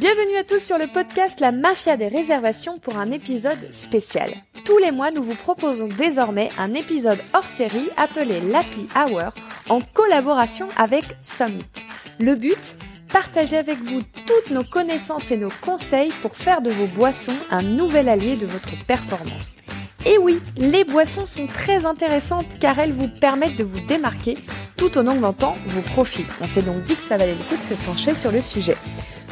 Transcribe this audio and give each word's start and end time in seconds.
Bienvenue 0.00 0.38
à 0.38 0.44
tous 0.44 0.64
sur 0.64 0.78
le 0.78 0.86
podcast 0.86 1.40
La 1.40 1.52
Mafia 1.52 1.98
des 1.98 2.08
réservations 2.08 2.78
pour 2.78 2.96
un 2.96 3.10
épisode 3.10 3.70
spécial. 3.70 4.32
Tous 4.64 4.78
les 4.78 4.92
mois, 4.92 5.10
nous 5.10 5.22
vous 5.22 5.34
proposons 5.34 5.88
désormais 5.88 6.48
un 6.56 6.72
épisode 6.72 7.18
hors 7.34 7.50
série 7.50 7.90
appelé 7.98 8.40
l'Happy 8.40 8.88
Hour 8.96 9.34
en 9.68 9.82
collaboration 9.92 10.68
avec 10.78 11.04
Summit. 11.20 11.66
Le 12.18 12.34
but 12.34 12.78
Partager 13.12 13.58
avec 13.58 13.76
vous 13.76 14.00
toutes 14.26 14.50
nos 14.50 14.64
connaissances 14.64 15.32
et 15.32 15.36
nos 15.36 15.52
conseils 15.60 16.14
pour 16.22 16.34
faire 16.34 16.62
de 16.62 16.70
vos 16.70 16.86
boissons 16.86 17.36
un 17.50 17.60
nouvel 17.60 18.08
allié 18.08 18.36
de 18.36 18.46
votre 18.46 18.82
performance. 18.86 19.56
Et 20.06 20.16
oui, 20.16 20.40
les 20.56 20.84
boissons 20.84 21.26
sont 21.26 21.46
très 21.46 21.84
intéressantes 21.84 22.58
car 22.58 22.78
elles 22.78 22.94
vous 22.94 23.10
permettent 23.20 23.56
de 23.56 23.64
vous 23.64 23.80
démarquer 23.80 24.38
tout 24.78 24.96
en 24.96 25.06
augmentant 25.06 25.56
vos 25.66 25.82
profits. 25.82 26.24
On 26.40 26.46
s'est 26.46 26.62
donc 26.62 26.84
dit 26.84 26.96
que 26.96 27.02
ça 27.02 27.18
valait 27.18 27.34
le 27.34 27.44
coup 27.44 27.60
de 27.60 27.74
se 27.74 27.74
pencher 27.84 28.14
sur 28.14 28.32
le 28.32 28.40
sujet. 28.40 28.78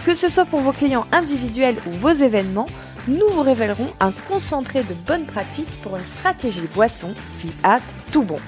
Que 0.05 0.15
ce 0.15 0.29
soit 0.29 0.47
pour 0.47 0.61
vos 0.61 0.73
clients 0.73 1.07
individuels 1.13 1.77
ou 1.87 1.91
vos 1.91 2.13
événements, 2.13 2.67
nous 3.09 3.29
vous 3.31 3.43
révélerons 3.43 3.89
un 4.01 4.13
concentré 4.13 4.83
de 4.83 4.95
bonnes 4.95 5.27
pratiques 5.27 5.71
pour 5.83 5.97
une 5.97 6.05
stratégie 6.05 6.69
boisson 6.75 7.15
qui 7.33 7.51
a 7.63 7.79
tout 8.13 8.23
bon. 8.23 8.39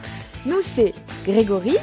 Nous, 0.47 0.61
c'est 0.61 0.95
Grégory, 1.25 1.77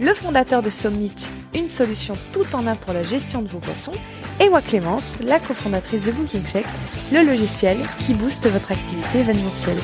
le 0.00 0.14
fondateur 0.14 0.62
de 0.62 0.70
Summit, 0.70 1.14
une 1.54 1.68
solution 1.68 2.16
tout 2.32 2.46
en 2.54 2.66
un 2.66 2.76
pour 2.76 2.92
la 2.92 3.02
gestion 3.02 3.42
de 3.42 3.48
vos 3.48 3.58
boissons, 3.58 3.92
et 4.40 4.48
moi 4.48 4.62
Clémence, 4.62 5.18
la 5.20 5.38
cofondatrice 5.38 6.02
de 6.02 6.12
Booking 6.12 6.44
Check, 6.44 6.66
le 7.12 7.22
logiciel 7.24 7.78
qui 8.00 8.14
booste 8.14 8.48
votre 8.48 8.72
activité 8.72 9.20
événementielle. 9.20 9.80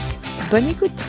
Bonne 0.50 0.68
écoute 0.68 1.00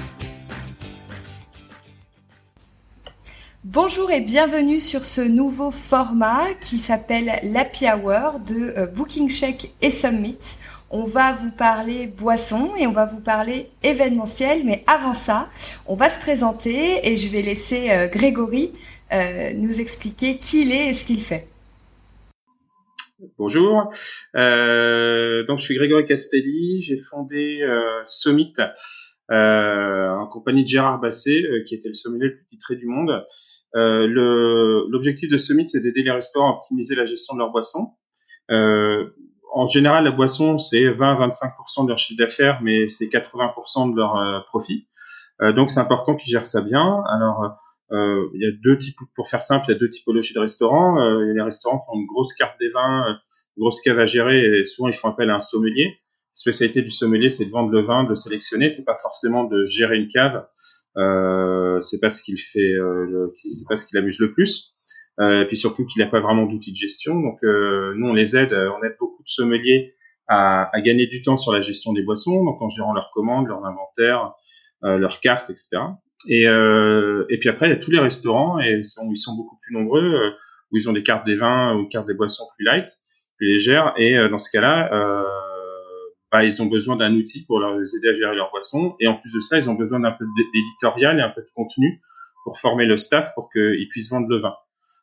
Bonjour 3.74 4.12
et 4.12 4.20
bienvenue 4.20 4.82
sur 4.82 5.06
ce 5.06 5.22
nouveau 5.22 5.72
format 5.72 6.54
qui 6.56 6.76
s'appelle 6.76 7.40
l'Happy 7.42 7.86
Hour 7.86 8.42
de 8.42 8.78
euh, 8.78 8.86
Booking 8.86 9.30
Check 9.30 9.72
et 9.82 9.90
Summit. 9.90 10.58
On 10.90 11.06
va 11.06 11.32
vous 11.32 11.52
parler 11.52 12.08
boisson 12.08 12.76
et 12.76 12.86
on 12.86 12.92
va 12.92 13.06
vous 13.06 13.22
parler 13.22 13.70
événementiel, 13.82 14.64
mais 14.66 14.84
avant 14.88 15.14
ça, 15.14 15.48
on 15.88 15.96
va 15.96 16.10
se 16.10 16.20
présenter 16.20 17.10
et 17.10 17.16
je 17.16 17.32
vais 17.32 17.42
laisser 17.42 17.92
euh, 17.92 18.08
Grégory 18.10 18.74
euh, 19.14 19.54
nous 19.54 19.80
expliquer 19.80 20.38
qui 20.38 20.64
il 20.64 20.74
est 20.74 20.90
et 20.90 20.94
ce 20.94 21.06
qu'il 21.06 21.22
fait. 21.22 21.48
Bonjour, 23.38 23.84
donc 24.34 25.60
je 25.60 25.64
suis 25.64 25.76
Grégory 25.76 26.06
Castelli, 26.06 26.82
j'ai 26.82 26.98
fondé 26.98 27.62
Summit 28.06 28.54
en 29.30 30.28
compagnie 30.28 30.64
de 30.64 30.68
Gérard 30.68 31.00
Basset, 31.00 31.44
qui 31.68 31.76
était 31.76 31.88
le 31.88 31.94
sommelier 31.94 32.28
le 32.28 32.36
plus 32.36 32.46
titré 32.48 32.76
du 32.76 32.88
monde. 32.88 33.26
Euh, 33.76 34.08
L'objectif 34.90 35.30
de 35.30 35.38
Summit, 35.38 35.68
c'est 35.68 35.80
d'aider 35.80 36.04
les 36.04 36.12
restaurants 36.12 36.54
à 36.54 36.56
optimiser 36.56 36.96
la 36.96 37.06
gestion 37.06 37.36
de 37.36 37.40
leurs 37.40 37.52
boissons. 37.52 37.92
Euh, 38.50 39.10
en 39.52 39.68
général, 39.68 40.06
la 40.06 40.12
boisson, 40.12 40.58
c'est 40.58 40.86
20-25% 40.86 41.84
de 41.84 41.90
leur 41.90 41.98
chiffre 41.98 42.18
d'affaires, 42.18 42.62
mais 42.62 42.88
c'est 42.88 43.08
80% 43.08 43.92
de 43.92 43.98
leur 43.98 44.16
euh, 44.16 44.40
profit. 44.48 44.88
Euh, 45.42 45.52
donc, 45.52 45.72
c'est 45.72 45.80
important 45.80 46.16
qu'ils 46.16 46.32
gèrent 46.32 46.48
ça 46.48 46.62
bien. 46.62 47.04
Alors, 47.10 47.56
euh, 47.92 48.30
il 48.34 48.42
y 48.42 48.48
a 48.48 48.52
deux 48.64 48.78
types, 48.78 48.98
pour 49.14 49.28
faire 49.28 49.42
simple, 49.42 49.66
il 49.68 49.74
y 49.74 49.76
a 49.76 49.80
deux 49.80 49.90
typologies 49.90 50.34
de 50.34 50.40
restaurants. 50.40 50.98
il 51.22 51.28
y 51.28 51.32
a 51.32 51.34
les 51.34 51.42
restaurants 51.42 51.80
qui 51.80 51.86
ont 51.90 52.00
une 52.00 52.08
grosse 52.08 52.34
carte 52.34 52.58
des 52.60 52.70
vins, 52.70 53.06
une 53.58 53.62
grosse 53.62 53.82
cave 53.82 54.00
à 54.00 54.06
gérer, 54.06 54.60
et 54.60 54.66
souvent 54.66 54.88
ils 54.88 54.94
font 54.94 55.10
appel 55.10 55.30
à 55.30 55.36
un 55.36 55.40
sommelier. 55.42 55.86
La 55.88 56.36
spécialité 56.36 56.82
du 56.82 56.90
sommelier, 56.90 57.30
c'est 57.30 57.46
de 57.46 57.52
vendre 57.52 57.72
le 57.72 57.82
vin, 57.82 58.06
de 58.06 58.10
le 58.10 58.16
sélectionner. 58.16 58.70
C'est 58.70 58.86
pas 58.86 58.96
forcément 58.96 59.44
de 59.44 59.66
gérer 59.66 59.98
une 59.98 60.08
cave. 60.08 60.48
Euh, 60.98 61.80
c'est 61.80 62.00
pas 62.00 62.10
ce 62.10 62.22
qu'il 62.22 62.40
fait, 62.40 62.74
euh, 62.74 63.34
c'est 63.50 63.68
pas 63.68 63.78
ce 63.78 63.86
qu'il 63.86 63.98
amuse 63.98 64.20
le 64.20 64.34
plus. 64.34 64.76
Euh, 65.20 65.42
et 65.42 65.46
puis 65.46 65.58
surtout 65.58 65.86
qu'il 65.86 66.02
n'a 66.02 66.10
pas 66.10 66.20
vraiment 66.20 66.46
d'outils 66.46 66.72
de 66.72 66.78
gestion. 66.78 67.20
Donc 67.20 67.44
euh, 67.44 67.94
nous 67.96 68.08
on 68.08 68.14
les 68.14 68.36
aide, 68.36 68.54
on 68.54 68.84
aide 68.84 68.96
beaucoup 69.00 69.24
de 69.24 69.30
sommeliers 69.30 69.96
à, 70.28 70.70
à, 70.76 70.82
gagner 70.82 71.08
du 71.08 71.22
temps 71.22 71.36
sur 71.36 71.52
la 71.52 71.62
gestion 71.62 71.94
des 71.94 72.04
boissons, 72.04 72.44
donc 72.44 72.62
en 72.62 72.70
gérant 72.70 72.94
leurs 72.94 73.12
commandes, 73.12 73.48
leur 73.48 73.66
inventaire, 73.66 74.34
leurs 74.82 75.20
cartes, 75.20 75.50
etc. 75.50 75.78
Et, 76.28 76.44
et 76.44 77.38
puis 77.40 77.50
après 77.50 77.68
il 77.68 77.70
y 77.70 77.74
a 77.74 77.78
tous 77.78 77.92
les 77.92 78.00
restaurants 78.00 78.60
et 78.60 78.78
ils 78.80 78.86
sont, 78.86 79.10
ils 79.12 79.18
sont 79.18 79.36
beaucoup 79.36 79.58
plus 79.62 79.74
nombreux 79.74 80.34
où 80.72 80.78
ils 80.78 80.90
ont 80.90 80.94
des 80.94 81.04
cartes 81.04 81.26
des 81.26 81.36
vins 81.36 81.76
ou 81.76 81.84
des 81.84 81.90
cartes 81.90 82.08
des 82.08 82.14
boissons 82.14 82.46
plus 82.56 82.66
light, 82.66 82.88
plus 83.38 83.48
légères. 83.48 83.94
Et 83.98 84.16
dans 84.30 84.40
ce 84.40 84.50
cas-là, 84.52 84.90
bah, 86.32 86.44
ils 86.46 86.62
ont 86.62 86.68
besoin 86.68 86.96
d'un 86.96 87.14
outil 87.16 87.44
pour 87.46 87.60
leur 87.60 87.74
aider 87.74 88.10
à 88.10 88.14
gérer 88.14 88.36
leurs 88.36 88.52
boissons. 88.52 88.96
Et 89.00 89.08
en 89.08 89.16
plus 89.16 89.34
de 89.34 89.40
ça, 89.40 89.58
ils 89.58 89.70
ont 89.70 89.76
besoin 89.76 90.00
d'un 90.00 90.12
peu 90.12 90.26
d'éditorial 90.54 91.20
et 91.20 91.22
un 91.22 91.30
peu 91.30 91.42
de 91.42 91.50
contenu 91.56 92.02
pour 92.44 92.58
former 92.58 92.86
le 92.86 92.98
staff 92.98 93.34
pour 93.36 93.52
qu'ils 93.52 93.88
puissent 93.90 94.12
vendre 94.12 94.28
le 94.30 94.40
vin. 94.40 94.56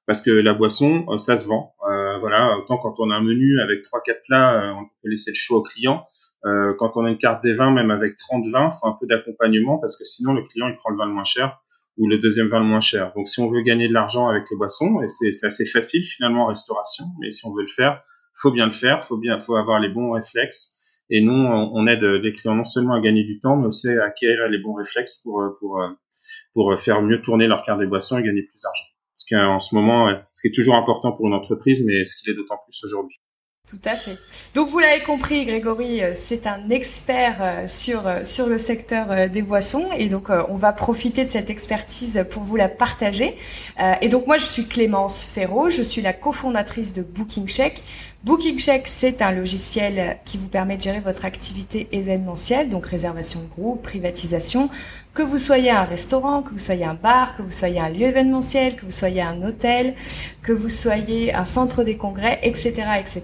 Parce 0.07 0.23
que 0.23 0.31
la 0.31 0.55
boisson, 0.55 1.05
euh, 1.11 1.19
ça 1.19 1.37
se 1.37 1.47
vend. 1.47 1.75
Euh, 1.89 2.19
voilà, 2.19 2.57
autant 2.57 2.79
quand 2.79 2.95
on 2.99 3.11
a 3.11 3.15
un 3.15 3.23
menu 3.23 3.61
avec 3.61 3.83
trois 3.83 4.01
quatre 4.01 4.23
plats, 4.27 4.55
euh, 4.55 4.73
on 4.73 4.85
peut 5.03 5.11
laisser 5.11 5.31
le 5.31 5.37
choix 5.37 5.59
au 5.59 5.63
client. 5.63 6.07
Euh, 6.47 6.75
quand 6.79 6.93
on 6.97 7.05
a 7.05 7.11
une 7.11 7.19
carte 7.19 7.43
des 7.43 7.55
vins, 7.55 7.71
même 7.71 7.91
avec 7.91 8.17
30 8.17 8.47
vins, 8.47 8.71
faut 8.71 8.87
un 8.87 8.97
peu 8.99 9.07
d'accompagnement 9.07 9.79
parce 9.79 9.97
que 9.97 10.05
sinon 10.05 10.35
le 10.35 10.43
client 10.45 10.69
il 10.69 10.77
prend 10.77 10.91
le 10.91 10.97
vin 10.97 11.07
le 11.07 11.13
moins 11.13 11.25
cher 11.25 11.61
ou 11.97 12.07
le 12.09 12.19
deuxième 12.19 12.47
vin 12.47 12.61
le 12.61 12.65
moins 12.65 12.81
cher. 12.81 13.13
Donc 13.17 13.29
si 13.29 13.41
on 13.41 13.51
veut 13.51 13.63
gagner 13.63 13.89
de 13.89 13.93
l'argent 13.93 14.29
avec 14.29 14.45
les 14.51 14.57
boissons, 14.57 15.03
et 15.03 15.09
c'est 15.09 15.45
assez 15.45 15.67
facile 15.67 16.05
finalement 16.05 16.45
en 16.45 16.47
restauration, 16.47 17.05
mais 17.21 17.33
si 17.33 17.45
on 17.45 17.53
veut 17.55 17.63
le 17.63 17.69
faire, 17.69 18.03
faut 18.37 18.53
bien 18.53 18.67
le 18.67 18.73
faire, 18.73 19.05
faut 19.05 19.17
bien, 19.17 19.41
faut 19.41 19.57
avoir 19.57 19.81
les 19.81 19.89
bons 19.89 20.13
réflexes 20.13 20.78
et 21.11 21.21
nous, 21.23 21.33
on 21.33 21.87
aide 21.87 22.03
les 22.03 22.33
clients 22.33 22.55
non 22.55 22.65
seulement 22.65 22.95
à 22.95 23.01
gagner 23.01 23.25
du 23.25 23.41
temps, 23.41 23.57
mais 23.57 23.67
aussi 23.67 23.89
à 23.89 24.05
acquérir 24.05 24.49
les 24.49 24.59
bons 24.59 24.75
réflexes 24.75 25.17
pour, 25.23 25.43
pour, 25.59 25.81
pour 26.55 26.79
faire 26.79 27.01
mieux 27.03 27.23
tourner 27.23 27.47
leur 27.47 27.65
carte 27.65 27.81
des 27.81 27.87
boissons 27.87 28.19
et 28.19 28.23
gagner 28.23 28.43
plus 28.43 28.61
d'argent. 28.63 28.85
Ce 29.17 29.25
qui 29.27 29.37
en 29.37 29.59
ce 29.59 29.75
moment, 29.75 30.15
ce 30.33 30.41
qui 30.43 30.49
est 30.49 30.55
toujours 30.55 30.75
important 30.77 31.13
pour 31.13 31.27
une 31.27 31.35
entreprise, 31.35 31.85
mais 31.87 32.05
ce 32.05 32.17
qui 32.17 32.31
est 32.31 32.35
d'autant 32.35 32.59
plus 32.65 32.85
aujourd'hui. 32.85 33.17
Tout 33.69 33.77
à 33.85 33.97
fait. 33.97 34.17
Donc 34.55 34.69
vous 34.71 34.79
l'avez 34.79 35.03
compris, 35.03 35.45
Grégory, 35.45 36.03
euh, 36.03 36.13
c'est 36.15 36.47
un 36.47 36.71
expert 36.71 37.37
euh, 37.43 37.67
sur 37.67 38.07
euh, 38.07 38.25
sur 38.25 38.47
le 38.47 38.57
secteur 38.57 39.29
des 39.29 39.43
boissons 39.43 39.91
et 39.95 40.09
donc 40.09 40.31
on 40.31 40.57
va 40.57 40.73
profiter 40.73 41.27
de 41.27 41.29
cette 41.29 41.51
expertise 41.51 42.25
pour 42.31 42.43
vous 42.43 42.57
la 42.57 42.71
partager. 42.71 43.37
Et 44.01 44.09
donc 44.09 44.27
moi 44.27 44.39
je 44.39 44.45
suis 44.45 44.67
Clémence 44.67 45.23
Ferraud, 45.23 45.69
je 45.69 45.83
suis 45.83 46.01
la 46.01 46.15
cofondatrice 46.15 46.95
de 46.95 47.03
Booking 47.03 47.47
Check. 47.47 47.83
Booking 48.25 48.59
Check, 48.59 48.89
c'est 48.89 49.23
un 49.23 49.31
logiciel 49.31 50.19
qui 50.25 50.39
vous 50.39 50.49
permet 50.49 50.77
de 50.77 50.83
gérer 50.83 50.99
votre 50.99 51.25
activité 51.25 51.89
événementielle, 51.93 52.69
donc 52.69 52.85
réservation 52.85 53.41
de 53.41 53.47
groupe, 53.47 53.81
privatisation, 53.85 54.71
que 55.19 55.23
vous 55.25 55.39
soyez 55.39 55.71
un 55.71 55.83
restaurant, 55.83 56.43
que 56.43 56.51
vous 56.51 56.59
soyez 56.59 56.85
un 56.85 56.95
bar, 56.95 57.37
que 57.37 57.43
vous 57.43 57.51
soyez 57.51 57.81
un 57.81 57.89
lieu 57.89 58.07
événementiel, 58.07 58.77
que 58.77 58.85
vous 58.85 58.93
soyez 58.93 59.21
un 59.21 59.43
hôtel, 59.43 59.95
que 60.43 60.53
vous 60.53 60.69
soyez 60.69 61.35
un 61.35 61.45
centre 61.45 61.83
des 61.83 61.97
congrès, 61.97 62.39
etc., 62.43 62.85
etc. 63.01 63.23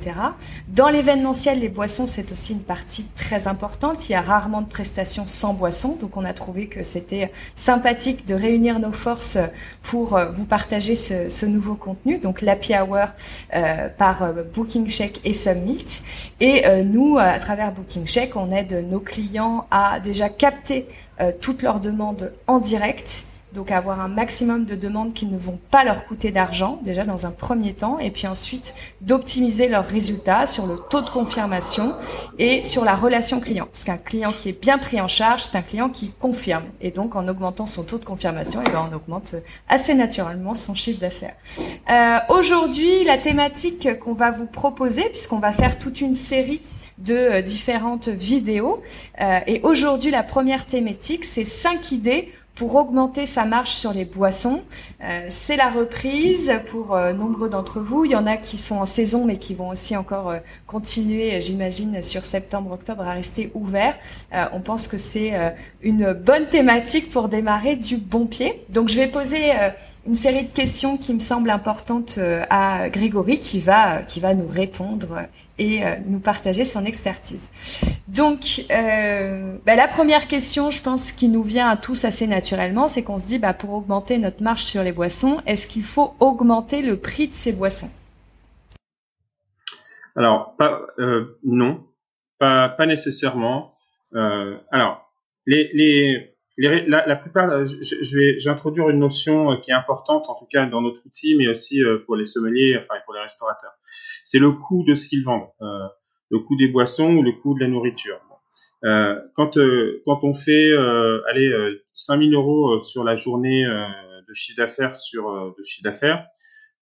Dans 0.68 0.88
l'événementiel, 0.88 1.60
les 1.60 1.68
boissons, 1.68 2.06
c'est 2.06 2.32
aussi 2.32 2.52
une 2.52 2.62
partie 2.64 3.04
très 3.14 3.46
importante. 3.46 4.08
Il 4.08 4.12
y 4.12 4.14
a 4.16 4.22
rarement 4.22 4.60
de 4.62 4.68
prestations 4.68 5.28
sans 5.28 5.54
boissons, 5.54 5.96
donc 6.00 6.16
on 6.16 6.24
a 6.24 6.32
trouvé 6.32 6.66
que 6.66 6.82
c'était 6.82 7.30
sympathique 7.54 8.26
de 8.26 8.34
réunir 8.34 8.80
nos 8.80 8.92
forces 8.92 9.38
pour 9.82 10.16
euh, 10.16 10.30
vous 10.32 10.46
partager 10.46 10.96
ce, 10.96 11.28
ce 11.28 11.46
nouveau 11.46 11.76
contenu. 11.76 12.18
Donc 12.18 12.42
l'Happy 12.42 12.74
Hour 12.74 13.06
euh, 13.54 13.88
par 13.88 14.24
euh, 14.24 14.42
Check 14.88 15.20
et 15.24 15.32
Summit. 15.32 15.84
Et 16.40 16.66
euh, 16.66 16.84
nous, 16.84 17.18
à 17.18 17.38
travers 17.38 17.72
Booking 17.72 18.06
Check, 18.06 18.36
on 18.36 18.50
aide 18.50 18.86
nos 18.88 19.00
clients 19.00 19.66
à 19.70 20.00
déjà 20.00 20.28
capter 20.28 20.86
euh, 21.20 21.32
toutes 21.40 21.62
leurs 21.62 21.80
demandes 21.80 22.32
en 22.46 22.58
direct. 22.58 23.24
Donc 23.54 23.70
avoir 23.70 24.00
un 24.00 24.08
maximum 24.08 24.64
de 24.64 24.74
demandes 24.74 25.14
qui 25.14 25.26
ne 25.26 25.38
vont 25.38 25.58
pas 25.70 25.84
leur 25.84 26.06
coûter 26.06 26.30
d'argent, 26.30 26.80
déjà 26.82 27.04
dans 27.04 27.26
un 27.26 27.30
premier 27.30 27.72
temps, 27.72 27.98
et 27.98 28.10
puis 28.10 28.26
ensuite 28.26 28.74
d'optimiser 29.00 29.68
leurs 29.68 29.86
résultats 29.86 30.46
sur 30.46 30.66
le 30.66 30.76
taux 30.90 31.02
de 31.02 31.10
confirmation 31.10 31.94
et 32.38 32.64
sur 32.64 32.84
la 32.84 32.94
relation 32.94 33.40
client. 33.40 33.66
Parce 33.66 33.84
qu'un 33.84 33.96
client 33.96 34.32
qui 34.32 34.48
est 34.48 34.60
bien 34.60 34.78
pris 34.78 35.00
en 35.00 35.08
charge, 35.08 35.44
c'est 35.44 35.56
un 35.56 35.62
client 35.62 35.88
qui 35.88 36.10
confirme. 36.10 36.64
Et 36.80 36.90
donc 36.90 37.14
en 37.16 37.28
augmentant 37.28 37.66
son 37.66 37.84
taux 37.84 37.98
de 37.98 38.04
confirmation, 38.04 38.60
eh 38.66 38.70
ben, 38.70 38.88
on 38.90 38.94
augmente 38.94 39.36
assez 39.68 39.94
naturellement 39.94 40.54
son 40.54 40.74
chiffre 40.74 41.00
d'affaires. 41.00 41.36
Euh, 41.90 42.18
Aujourd'hui, 42.28 43.04
la 43.04 43.18
thématique 43.18 43.98
qu'on 44.00 44.14
va 44.14 44.30
vous 44.30 44.46
proposer, 44.46 45.02
puisqu'on 45.10 45.38
va 45.38 45.52
faire 45.52 45.78
toute 45.78 46.00
une 46.00 46.14
série 46.14 46.60
de 46.98 47.14
euh, 47.14 47.42
différentes 47.42 48.08
vidéos. 48.08 48.80
Euh, 49.20 49.40
et 49.46 49.60
aujourd'hui, 49.62 50.10
la 50.10 50.22
première 50.22 50.66
thématique, 50.66 51.24
c'est 51.24 51.44
5 51.44 51.92
idées 51.92 52.32
pour 52.54 52.74
augmenter 52.76 53.26
sa 53.26 53.44
marge 53.44 53.70
sur 53.70 53.92
les 53.92 54.04
boissons. 54.04 54.62
Euh, 55.02 55.26
c'est 55.28 55.56
la 55.56 55.70
reprise 55.70 56.52
pour 56.70 56.96
nombreux 57.14 57.48
d'entre 57.48 57.80
vous. 57.80 58.04
Il 58.04 58.12
y 58.12 58.16
en 58.16 58.26
a 58.26 58.36
qui 58.36 58.58
sont 58.58 58.76
en 58.76 58.86
saison 58.86 59.24
mais 59.24 59.36
qui 59.36 59.54
vont 59.54 59.70
aussi 59.70 59.96
encore 59.96 60.34
continuer, 60.66 61.40
j'imagine, 61.40 62.02
sur 62.02 62.24
septembre-octobre 62.24 63.02
à 63.02 63.12
rester 63.12 63.50
ouverts. 63.54 63.96
on 64.52 64.60
pense 64.60 64.86
que 64.86 64.98
c'est 64.98 65.54
une 65.82 66.12
bonne 66.12 66.48
thématique 66.48 67.10
pour 67.10 67.28
démarrer 67.28 67.76
du 67.76 67.96
bon 67.96 68.26
pied. 68.26 68.64
Donc 68.68 68.88
je 68.88 68.96
vais 68.96 69.08
poser 69.08 69.52
une 70.06 70.14
série 70.14 70.44
de 70.44 70.52
questions 70.52 70.96
qui 70.96 71.14
me 71.14 71.20
semblent 71.20 71.50
importantes 71.50 72.18
à 72.50 72.88
Grégory 72.88 73.38
qui 73.38 73.60
va, 73.60 74.02
qui 74.02 74.20
va 74.20 74.34
nous 74.34 74.48
répondre 74.48 75.26
et 75.58 75.84
euh, 75.84 75.94
nous 76.06 76.18
partager 76.18 76.64
son 76.64 76.84
expertise. 76.84 77.48
Donc, 78.08 78.64
euh, 78.70 79.56
bah, 79.64 79.76
la 79.76 79.88
première 79.88 80.26
question, 80.26 80.70
je 80.70 80.82
pense, 80.82 81.12
qui 81.12 81.28
nous 81.28 81.42
vient 81.42 81.68
à 81.68 81.76
tous 81.76 82.04
assez 82.04 82.26
naturellement, 82.26 82.88
c'est 82.88 83.02
qu'on 83.02 83.18
se 83.18 83.26
dit, 83.26 83.38
bah, 83.38 83.54
pour 83.54 83.72
augmenter 83.72 84.18
notre 84.18 84.42
marge 84.42 84.64
sur 84.64 84.82
les 84.82 84.92
boissons, 84.92 85.40
est-ce 85.46 85.66
qu'il 85.66 85.82
faut 85.82 86.14
augmenter 86.20 86.82
le 86.82 86.96
prix 86.96 87.28
de 87.28 87.34
ces 87.34 87.52
boissons? 87.52 87.90
Alors, 90.16 90.54
pas, 90.56 90.82
euh, 90.98 91.38
non, 91.44 91.86
pas, 92.38 92.68
pas 92.68 92.86
nécessairement. 92.86 93.74
Euh, 94.14 94.56
alors, 94.70 95.10
les, 95.46 95.70
les, 95.74 96.33
la, 96.56 97.06
la, 97.06 97.16
plupart, 97.16 97.64
je, 97.64 97.76
je 97.80 98.18
vais, 98.18 98.38
j'introduire 98.38 98.88
une 98.88 99.00
notion 99.00 99.60
qui 99.60 99.70
est 99.70 99.74
importante, 99.74 100.28
en 100.28 100.34
tout 100.34 100.46
cas 100.50 100.66
dans 100.66 100.80
notre 100.80 101.04
outil, 101.04 101.34
mais 101.36 101.48
aussi 101.48 101.80
pour 102.06 102.16
les 102.16 102.24
sommeliers, 102.24 102.78
enfin 102.78 103.00
pour 103.04 103.14
les 103.14 103.20
restaurateurs. 103.20 103.72
C'est 104.22 104.38
le 104.38 104.52
coût 104.52 104.84
de 104.86 104.94
ce 104.94 105.08
qu'ils 105.08 105.24
vendent, 105.24 105.48
euh, 105.62 105.86
le 106.30 106.38
coût 106.38 106.56
des 106.56 106.68
boissons 106.68 107.16
ou 107.16 107.22
le 107.22 107.32
coût 107.32 107.54
de 107.54 107.60
la 107.60 107.68
nourriture. 107.68 108.20
Euh, 108.84 109.18
quand 109.34 109.58
quand 110.04 110.24
on 110.24 110.34
fait, 110.34 110.72
allez, 111.28 111.50
5000 111.94 112.34
euros 112.34 112.80
sur 112.80 113.02
la 113.02 113.16
journée 113.16 113.64
de 113.66 114.32
chiffre 114.32 114.56
d'affaires 114.56 114.96
sur 114.96 115.54
de 115.56 115.62
chiffre 115.62 115.82
d'affaires, 115.82 116.26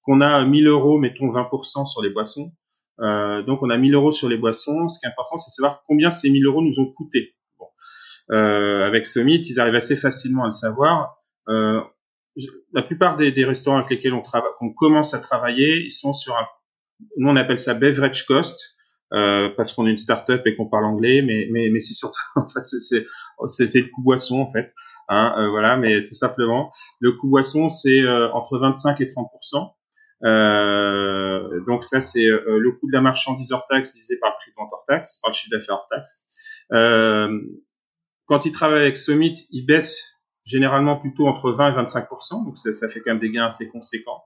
qu'on 0.02 0.20
a 0.20 0.44
1000 0.44 0.66
euros, 0.66 0.98
mettons 0.98 1.28
20% 1.28 1.86
sur 1.86 2.02
les 2.02 2.10
boissons. 2.10 2.52
Euh, 3.00 3.42
donc 3.42 3.62
on 3.62 3.70
a 3.70 3.76
1000 3.76 3.94
euros 3.94 4.12
sur 4.12 4.28
les 4.28 4.36
boissons. 4.36 4.88
Ce 4.88 4.98
qui 4.98 5.06
est 5.06 5.08
important, 5.08 5.36
c'est 5.36 5.50
de 5.50 5.54
savoir 5.54 5.82
combien 5.86 6.10
ces 6.10 6.30
1000 6.30 6.44
euros 6.46 6.62
nous 6.62 6.78
ont 6.80 6.92
coûté. 6.92 7.34
Euh, 8.30 8.86
avec 8.86 9.06
Summit, 9.06 9.40
ils 9.40 9.60
arrivent 9.60 9.74
assez 9.74 9.96
facilement 9.96 10.44
à 10.44 10.46
le 10.46 10.52
savoir. 10.52 11.18
Euh, 11.48 11.80
la 12.72 12.82
plupart 12.82 13.16
des, 13.16 13.32
des, 13.32 13.44
restaurants 13.44 13.78
avec 13.78 13.90
lesquels 13.90 14.14
on 14.14 14.22
travaille, 14.22 14.50
qu'on 14.58 14.72
commence 14.72 15.12
à 15.12 15.18
travailler, 15.18 15.84
ils 15.84 15.90
sont 15.90 16.14
sur 16.14 16.34
un, 16.34 16.46
nous 17.18 17.28
on 17.28 17.36
appelle 17.36 17.58
ça 17.58 17.74
beverage 17.74 18.26
cost. 18.26 18.76
Euh, 19.12 19.50
parce 19.58 19.74
qu'on 19.74 19.86
est 19.86 19.90
une 19.90 19.98
start-up 19.98 20.40
et 20.46 20.56
qu'on 20.56 20.66
parle 20.66 20.86
anglais, 20.86 21.20
mais 21.20 21.46
mais 21.50 21.68
mais 21.70 21.80
c'est 21.80 21.92
surtout 21.92 22.22
en 22.36 22.48
fait 22.48 22.60
c'est 22.60 23.04
c'est 23.44 23.80
le 23.80 23.88
coût 23.88 24.02
boisson 24.02 24.40
en 24.40 24.50
fait, 24.50 24.72
hein, 25.08 25.34
euh, 25.36 25.50
voilà, 25.50 25.76
mais 25.76 26.02
tout 26.02 26.14
simplement 26.14 26.72
le 26.98 27.12
coût 27.12 27.28
boisson 27.28 27.68
c'est 27.68 28.00
euh, 28.00 28.30
entre 28.32 28.58
25 28.58 29.02
et 29.02 29.06
30 29.06 29.28
euh, 30.24 31.60
donc 31.66 31.84
ça, 31.84 32.00
c'est 32.00 32.24
le 32.24 32.70
coût 32.78 32.86
de 32.86 32.92
la 32.92 33.02
marchandise 33.02 33.52
hors 33.52 33.66
taxe 33.66 33.92
divisé 33.92 34.16
par 34.18 34.30
le 34.30 34.36
prix 34.36 34.50
de 34.50 34.56
vente 34.56 34.70
hors 34.72 34.84
taxe, 34.88 35.18
par 35.20 35.30
le 35.30 35.34
chiffre 35.34 35.50
d'affaires 35.50 35.74
hors 35.74 35.88
taxe. 35.90 36.24
Quand 38.32 38.46
ils 38.46 38.52
travaillent 38.52 38.80
avec 38.80 38.96
Summit, 38.96 39.46
ils 39.50 39.66
baissent 39.66 40.18
généralement 40.46 40.96
plutôt 40.96 41.28
entre 41.28 41.52
20 41.52 41.68
et 41.68 41.82
25% 41.84 42.46
donc 42.46 42.56
ça, 42.56 42.88
fait 42.88 43.00
quand 43.00 43.10
même 43.10 43.18
des 43.18 43.30
gains 43.30 43.44
assez 43.44 43.68
conséquents. 43.68 44.24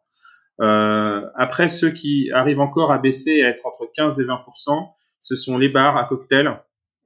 Euh, 0.60 1.22
après, 1.34 1.68
ceux 1.68 1.90
qui 1.90 2.30
arrivent 2.32 2.60
encore 2.60 2.92
à 2.92 2.98
baisser 2.98 3.32
et 3.32 3.44
à 3.44 3.48
être 3.48 3.66
entre 3.66 3.90
15 3.96 4.20
et 4.20 4.22
20% 4.22 4.92
ce 5.20 5.34
sont 5.34 5.58
les 5.58 5.68
bars 5.68 5.96
à 5.96 6.04
cocktail, 6.04 6.46
euh, 6.46 6.52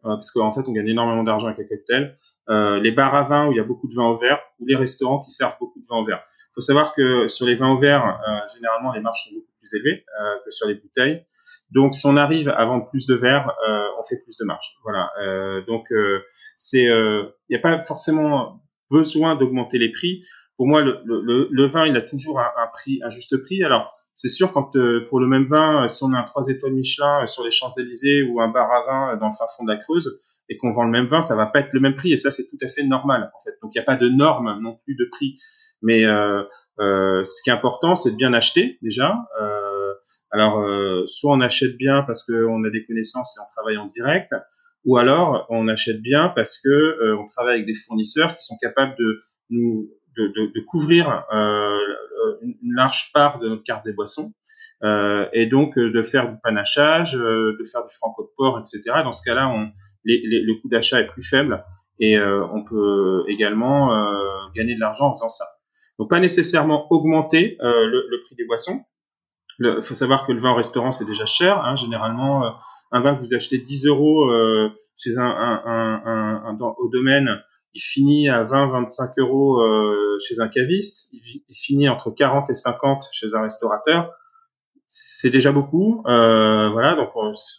parce 0.03 0.31
qu'en 0.31 0.53
fait, 0.53 0.61
on 0.69 0.73
gagne 0.73 0.89
énormément 0.89 1.25
d'argent 1.25 1.47
avec 1.47 1.61
les 1.61 1.69
cocktails, 1.69 2.15
euh, 2.51 2.79
les 2.81 2.91
bars 2.91 3.15
à 3.15 3.23
vin 3.23 3.49
où 3.49 3.53
il 3.53 3.57
y 3.57 3.61
a 3.61 3.65
beaucoup 3.65 3.89
de 3.89 3.95
vin 3.95 4.05
au 4.05 4.17
verre, 4.19 4.39
ou 4.59 4.67
les 4.67 4.77
restaurants 4.77 5.23
qui 5.23 5.31
servent 5.31 5.57
beaucoup 5.59 5.81
de 5.81 5.87
vin 5.89 5.97
au 5.97 6.05
verre. 6.05 6.23
Il 6.51 6.53
faut 6.57 6.61
savoir 6.61 6.93
que 6.95 7.29
sur 7.29 7.47
les 7.47 7.55
vins 7.55 7.71
au 7.71 7.79
verre, 7.79 8.21
généralement, 8.55 8.93
les 8.93 9.01
marges 9.01 9.25
sont 9.25 9.37
beaucoup 9.37 9.53
plus 9.59 9.73
élevées 9.75 10.05
que 10.45 10.51
sur 10.51 10.69
les 10.69 10.75
bouteilles. 10.75 11.25
Donc, 11.71 11.95
si 11.95 12.07
on 12.07 12.17
arrive 12.17 12.49
à 12.49 12.65
vendre 12.65 12.89
plus 12.89 13.07
de 13.07 13.15
verre, 13.15 13.53
euh, 13.69 13.85
on 13.99 14.03
fait 14.03 14.21
plus 14.23 14.37
de 14.37 14.45
marge. 14.45 14.77
Voilà. 14.83 15.11
donc, 15.67 15.89
c'est, 16.57 16.85
il 16.85 17.33
n'y 17.51 17.57
a 17.57 17.61
pas 17.61 17.81
forcément 17.83 18.61
besoin 18.91 19.37
d'augmenter 19.37 19.79
les 19.79 19.93
prix. 19.93 20.25
Pour 20.57 20.67
moi, 20.67 20.83
le, 20.83 21.01
le, 21.05 21.49
le, 21.51 21.67
vin, 21.67 21.87
il 21.87 21.97
a 21.97 22.03
toujours 22.03 22.41
un, 22.41 22.51
un, 22.59 22.67
prix, 22.73 23.01
un 23.05 23.09
juste 23.09 23.43
prix. 23.43 23.63
Alors, 23.65 23.93
c'est 24.15 24.29
sûr, 24.29 24.53
quand 24.53 24.73
pour 25.09 25.21
le 25.21 25.27
même 25.27 25.47
vin, 25.47 25.89
si 25.89 26.05
on 26.05 26.13
a 26.13 26.19
un 26.19 26.25
3 26.25 26.49
étoiles 26.49 26.73
Michelin 26.73 27.27
sur 27.27 27.45
les 27.45 27.51
Champs-Élysées 27.51 28.25
ou 28.25 28.41
un 28.41 28.49
bar 28.49 28.71
à 28.71 28.85
vin 28.85 29.17
dans 29.17 29.29
le 29.29 29.33
fin 29.33 29.47
fond 29.57 29.65
de 29.65 29.71
la 29.71 29.79
Creuse 29.79 30.21
et 30.51 30.57
qu'on 30.57 30.73
vend 30.73 30.85
le 30.85 30.91
même 30.91 31.07
vin, 31.07 31.23
ça 31.23 31.37
va 31.37 31.47
pas 31.47 31.61
être 31.61 31.73
le 31.73 31.81
même 31.81 31.95
prix 31.95 32.13
et 32.13 32.17
ça 32.17 32.31
c'est 32.31 32.47
tout 32.49 32.59
à 32.63 32.69
fait 32.69 32.83
normal 32.83 33.31
en 33.35 33.41
fait. 33.41 33.57
Donc 33.63 33.71
il 33.75 33.79
n'y 33.79 33.83
a 33.83 33.85
pas 33.85 33.97
de 33.97 34.09
norme 34.09 34.59
non 34.61 34.79
plus 34.85 34.97
de 34.97 35.09
prix. 35.11 35.37
Mais 35.83 36.05
euh, 36.05 36.43
euh, 36.81 37.25
ce 37.25 37.43
qui 37.43 37.51
est 37.51 37.53
important, 37.53 37.97
c'est 37.97 38.11
de 38.11 38.17
bien 38.17 38.35
acheter 38.35 38.79
déjà. 38.83 39.17
Euh, 39.41 39.60
alors, 40.33 40.65
soit 41.09 41.33
on 41.33 41.41
achète 41.41 41.77
bien 41.77 42.03
parce 42.07 42.25
qu'on 42.25 42.65
a 42.65 42.71
des 42.71 42.85
connaissances 42.87 43.37
et 43.37 43.41
on 43.41 43.51
travaille 43.55 43.77
en 43.79 43.87
direct, 43.87 44.33
ou 44.85 44.97
alors 44.97 45.47
on 45.51 45.67
achète 45.67 46.01
bien 46.01 46.33
parce 46.37 46.57
que 46.59 47.15
on 47.19 47.27
travaille 47.27 47.55
avec 47.55 47.67
des 47.67 47.75
fournisseurs 47.75 48.37
qui 48.37 48.47
sont 48.47 48.57
capables 48.61 48.95
de 48.97 49.19
nous 49.51 49.91
de, 50.17 50.29
de, 50.29 50.53
de 50.55 50.61
couvrir 50.69 51.25
une 52.43 52.75
large 52.75 53.11
part 53.13 53.41
de 53.41 53.49
notre 53.49 53.65
carte 53.65 53.85
des 53.85 53.93
boissons. 53.93 54.33
Euh, 54.83 55.27
et 55.35 55.45
donc 55.45 55.79
de 55.79 56.03
faire 56.03 56.31
du 56.31 56.39
panachage, 56.43 57.13
de 57.13 57.65
faire 57.71 57.83
du 57.87 57.95
franco 57.95 58.33
etc. 58.61 58.83
Dans 59.05 59.13
ce 59.13 59.23
cas-là, 59.25 59.51
on, 59.53 59.71
les, 60.05 60.23
les, 60.25 60.43
le 60.43 60.55
coût 60.61 60.69
d'achat 60.69 61.01
est 61.01 61.07
plus 61.07 61.23
faible 61.23 61.65
et 61.99 62.17
euh, 62.17 62.45
on 62.53 62.65
peut 62.65 63.25
également 63.29 63.95
euh, 63.95 64.49
gagner 64.55 64.75
de 64.75 64.81
l'argent 64.81 65.09
en 65.09 65.15
faisant 65.15 65.29
ça. 65.29 65.45
Donc 65.99 66.09
pas 66.09 66.21
nécessairement 66.21 66.91
augmenter 66.91 67.59
euh, 67.61 67.87
le, 67.87 68.07
le, 68.11 68.23
prix 68.23 68.35
des 68.37 68.47
boissons. 68.47 68.85
Il 69.61 69.83
faut 69.83 69.95
savoir 69.95 70.27
que 70.27 70.33
le 70.33 70.41
vin 70.41 70.53
au 70.53 70.55
restaurant 70.55 70.91
c'est 70.91 71.05
déjà 71.05 71.27
cher. 71.27 71.63
Hein. 71.65 71.77
Généralement, 71.77 72.45
euh, 72.45 72.51
un 72.93 73.01
vin 73.01 73.15
que 73.15 73.21
vous 73.21 73.35
achetez 73.35 73.59
10 73.59 73.87
euros 73.87 74.31
euh, 74.31 74.71
chez 74.97 75.19
un, 75.19 76.59
au 76.61 76.89
domaine, 76.89 77.43
il 77.75 77.81
finit 77.81 78.29
à 78.29 78.43
20-25 78.43 79.13
euros 79.19 79.61
chez 80.19 80.41
un 80.41 80.49
caviste. 80.49 81.09
Il, 81.13 81.55
finit 81.55 81.89
entre 81.89 82.11
40 82.11 82.51
et 82.51 82.55
50 82.55 83.05
chez 83.13 83.35
un 83.35 83.43
restaurateur. 83.43 84.11
C'est 84.89 85.31
déjà 85.31 85.53
beaucoup. 85.53 86.03
voilà, 86.05 86.97
donc 86.97 87.11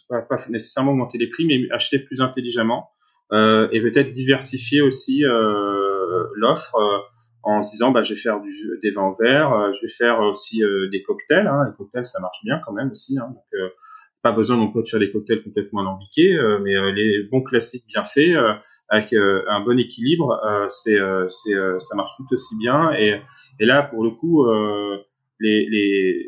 pas, 0.08 0.20
pas 0.22 0.36
nécessairement 0.50 0.92
augmenter 0.92 1.18
les 1.18 1.28
prix, 1.28 1.46
mais 1.46 1.60
acheter 1.72 1.98
plus 1.98 2.20
intelligemment 2.20 2.90
et 3.32 3.80
peut-être 3.80 4.10
diversifier 4.10 4.82
aussi 4.82 5.22
l'offre 6.34 6.76
en 7.42 7.62
se 7.62 7.72
disant 7.72 7.90
bah 7.90 8.02
je 8.02 8.14
vais 8.14 8.20
faire 8.20 8.40
du, 8.40 8.52
des 8.82 8.90
vins 8.90 9.14
verts, 9.18 9.52
euh, 9.52 9.72
je 9.72 9.82
vais 9.82 9.92
faire 9.92 10.20
aussi 10.20 10.62
euh, 10.62 10.88
des 10.90 11.02
cocktails. 11.02 11.46
Hein. 11.46 11.66
Les 11.68 11.76
cocktails 11.76 12.06
ça 12.06 12.20
marche 12.20 12.38
bien 12.44 12.60
quand 12.64 12.72
même 12.72 12.90
aussi. 12.90 13.18
Hein. 13.18 13.28
Donc 13.28 13.44
euh, 13.54 13.68
pas 14.22 14.32
besoin 14.32 14.56
non 14.56 14.70
plus 14.70 14.82
de 14.82 14.88
faire 14.88 15.00
des 15.00 15.10
cocktails 15.10 15.42
complètement 15.42 15.80
alambiqués, 15.80 16.38
mais 16.62 16.92
les 16.92 17.24
bons 17.24 17.42
classiques 17.42 17.86
bien 17.88 18.04
faits 18.04 18.36
avec 18.88 19.12
un 19.12 19.60
bon 19.62 19.76
équilibre, 19.80 20.40
c'est 20.68 20.96
c'est 21.26 21.54
ça 21.78 21.96
marche 21.96 22.12
tout 22.16 22.26
aussi 22.30 22.56
bien. 22.56 22.92
Et, 22.92 23.20
et 23.58 23.66
là 23.66 23.82
pour 23.82 24.04
le 24.04 24.10
coup 24.10 24.46
les, 25.40 25.68
les 25.68 26.24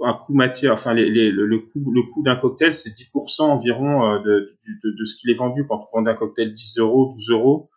un 0.00 0.12
coût 0.12 0.34
matière, 0.34 0.74
enfin 0.74 0.92
les, 0.92 1.08
les, 1.08 1.30
le, 1.30 1.58
coût, 1.60 1.90
le 1.90 2.02
coût 2.12 2.22
d'un 2.22 2.36
cocktail, 2.36 2.74
c'est 2.74 2.90
10% 2.90 3.44
environ 3.44 4.20
de, 4.20 4.54
de, 4.84 4.90
de, 4.98 5.04
ce 5.04 5.16
qu'il 5.16 5.30
est 5.30 5.38
vendu 5.38 5.66
quand 5.66 5.80
on 5.94 6.02
vend 6.02 6.06
un 6.06 6.14
cocktail 6.14 6.52
10 6.52 6.78
euros, 6.80 7.10
12 7.14 7.30
euros. 7.30 7.70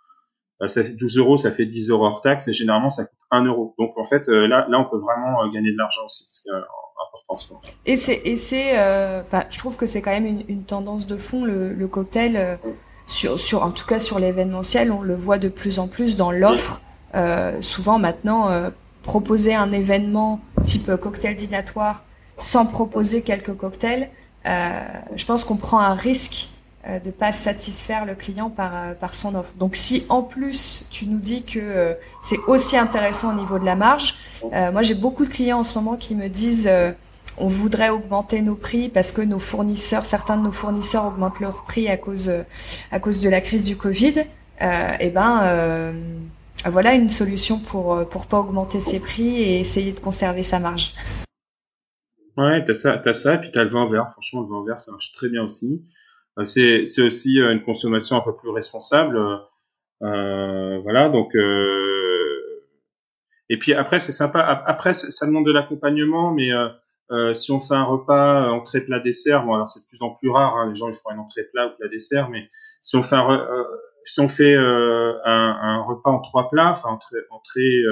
Euh, 0.61 0.67
ça 0.67 0.83
fait 0.83 0.89
12 0.89 1.17
euros, 1.17 1.37
ça 1.37 1.51
fait 1.51 1.65
10 1.65 1.89
euros 1.89 2.05
hors 2.05 2.21
taxe 2.21 2.47
et 2.47 2.53
généralement 2.53 2.89
ça 2.89 3.05
coûte 3.05 3.17
1 3.31 3.45
euro. 3.45 3.75
Donc 3.77 3.97
en 3.97 4.03
fait 4.03 4.27
euh, 4.29 4.47
là, 4.47 4.65
là 4.69 4.79
on 4.79 4.85
peut 4.85 4.97
vraiment 4.99 5.43
euh, 5.43 5.51
gagner 5.51 5.71
de 5.71 5.77
l'argent 5.77 6.01
aussi, 6.05 6.27
c'est 6.31 6.49
important. 6.51 7.61
Et 7.85 7.95
c'est, 7.95 8.21
et 8.25 8.35
c'est, 8.35 8.71
enfin, 9.21 9.43
je 9.49 9.57
trouve 9.57 9.77
que 9.77 9.85
c'est 9.85 10.01
quand 10.01 10.11
même 10.11 10.25
une, 10.25 10.43
une, 10.47 10.63
tendance 10.63 11.05
de 11.05 11.15
fond 11.15 11.45
le, 11.45 11.73
le 11.73 11.87
cocktail 11.87 12.57
sur, 13.07 13.39
sur, 13.39 13.63
en 13.63 13.71
tout 13.71 13.85
cas 13.85 13.99
sur 13.99 14.19
l'événementiel, 14.19 14.91
on 14.91 15.01
le 15.01 15.15
voit 15.15 15.37
de 15.37 15.49
plus 15.49 15.79
en 15.79 15.87
plus 15.87 16.15
dans 16.15 16.31
l'offre. 16.31 16.81
Euh, 17.15 17.61
souvent 17.61 17.97
maintenant, 17.97 18.49
euh, 18.49 18.69
proposer 19.03 19.55
un 19.55 19.71
événement 19.71 20.39
type 20.63 20.95
cocktail 20.97 21.35
dînatoire 21.35 22.03
sans 22.37 22.65
proposer 22.65 23.21
quelques 23.21 23.55
cocktails, 23.55 24.09
euh, 24.45 24.79
je 25.15 25.25
pense 25.25 25.43
qu'on 25.43 25.57
prend 25.57 25.79
un 25.79 25.95
risque 25.95 26.49
euh, 26.87 26.97
de 26.99 27.11
pas 27.11 27.33
satisfaire 27.33 28.05
le 28.05 28.15
client 28.15 28.49
par, 28.49 28.71
euh, 28.73 28.93
par 28.93 29.13
son 29.13 29.35
offre. 29.35 29.51
Donc 29.57 29.75
si 29.75 30.05
en 30.07 30.21
plus 30.21 30.85
tu 30.89 31.07
nous 31.07 31.19
dis 31.19 31.43
que 31.43 31.59
euh, 31.59 31.93
c'est 32.21 32.39
aussi 32.47 32.77
intéressant 32.77 33.33
au 33.33 33.35
niveau 33.35 33.59
de 33.59 33.65
la 33.65 33.75
marge, 33.75 34.15
moi 34.71 34.81
j'ai 34.81 34.95
beaucoup 34.95 35.25
de 35.25 35.29
clients 35.29 35.59
en 35.59 35.63
ce 35.65 35.77
moment 35.77 35.97
qui 35.97 36.15
me 36.15 36.29
disent 36.29 36.69
on 37.37 37.47
voudrait 37.47 37.89
augmenter 37.89 38.41
nos 38.41 38.55
prix 38.55 38.87
parce 38.87 39.11
que 39.11 39.21
nos 39.21 39.39
fournisseurs, 39.39 40.05
certains 40.05 40.37
de 40.37 40.43
nos 40.43 40.53
fournisseurs 40.53 41.05
augmentent 41.05 41.41
leurs 41.41 41.65
prix 41.65 41.89
à 41.89 41.97
cause 41.97 42.31
à 42.91 42.99
cause 43.01 43.19
de 43.19 43.27
la 43.27 43.41
crise 43.41 43.65
du 43.65 43.75
Covid. 43.75 44.19
et 44.19 44.25
eh 45.01 45.09
ben 45.09 45.93
voilà 46.65 46.93
une 46.93 47.09
solution 47.09 47.59
pour 47.59 48.07
pour 48.07 48.25
pas 48.25 48.39
augmenter 48.39 48.79
ses 48.79 49.01
prix 49.01 49.41
et 49.41 49.59
essayer 49.59 49.91
de 49.91 49.99
conserver 49.99 50.43
sa 50.43 50.59
marge. 50.59 50.93
Ouais, 52.37 52.63
t'as 52.63 52.73
ça, 52.73 52.97
t'as 52.97 53.13
ça, 53.13 53.35
et 53.35 53.39
puis 53.39 53.51
t'as 53.51 53.65
le 53.65 53.69
vin 53.69 53.89
vert. 53.89 54.07
Franchement, 54.13 54.41
le 54.43 54.47
vin 54.47 54.63
vert, 54.65 54.79
ça 54.79 54.93
marche 54.93 55.11
très 55.11 55.27
bien 55.27 55.43
aussi. 55.43 55.83
Euh, 56.39 56.45
c'est 56.45 57.01
aussi 57.01 57.39
euh, 57.39 57.51
une 57.51 57.63
consommation 57.63 58.15
un 58.15 58.21
peu 58.21 58.35
plus 58.35 58.49
responsable. 58.49 59.17
Euh, 60.01 60.79
voilà, 60.79 61.09
donc 61.09 61.35
et 63.49 63.57
puis 63.57 63.73
après 63.73 63.99
c'est 63.99 64.11
sympa. 64.11 64.39
Après 64.65 64.93
ça 64.93 65.25
demande 65.25 65.45
de 65.45 65.51
l'accompagnement, 65.51 66.31
mais 66.31 66.51
euh, 67.11 67.33
si 67.33 67.51
on 67.51 67.59
fait 67.59 67.73
un 67.73 67.83
repas 67.83 68.43
euh, 68.45 68.49
entrée 68.49 68.81
plat 68.81 68.99
dessert, 68.99 69.43
bon 69.43 69.55
alors 69.55 69.67
c'est 69.67 69.81
de 69.81 69.87
plus 69.87 70.01
en 70.03 70.11
plus 70.11 70.29
rare, 70.29 70.55
hein, 70.57 70.69
les 70.69 70.75
gens 70.75 70.87
ils 70.87 70.93
font 70.93 71.09
une 71.11 71.19
entrée 71.19 71.43
plat 71.51 71.67
ou 71.67 71.77
plat 71.77 71.87
dessert, 71.87 72.29
mais 72.29 72.47
si 72.83 72.97
on 72.97 73.03
fait 73.03 73.15
un, 73.15 73.29
euh, 73.31 73.63
si 74.03 74.19
on 74.21 74.29
fait 74.29 74.55
un, 74.55 75.19
un, 75.25 75.81
repas 75.81 76.11
en 76.11 76.19
trois 76.19 76.49
plats, 76.49 76.71
enfin 76.71 76.89
entrée, 76.89 77.17
entrée 77.31 77.83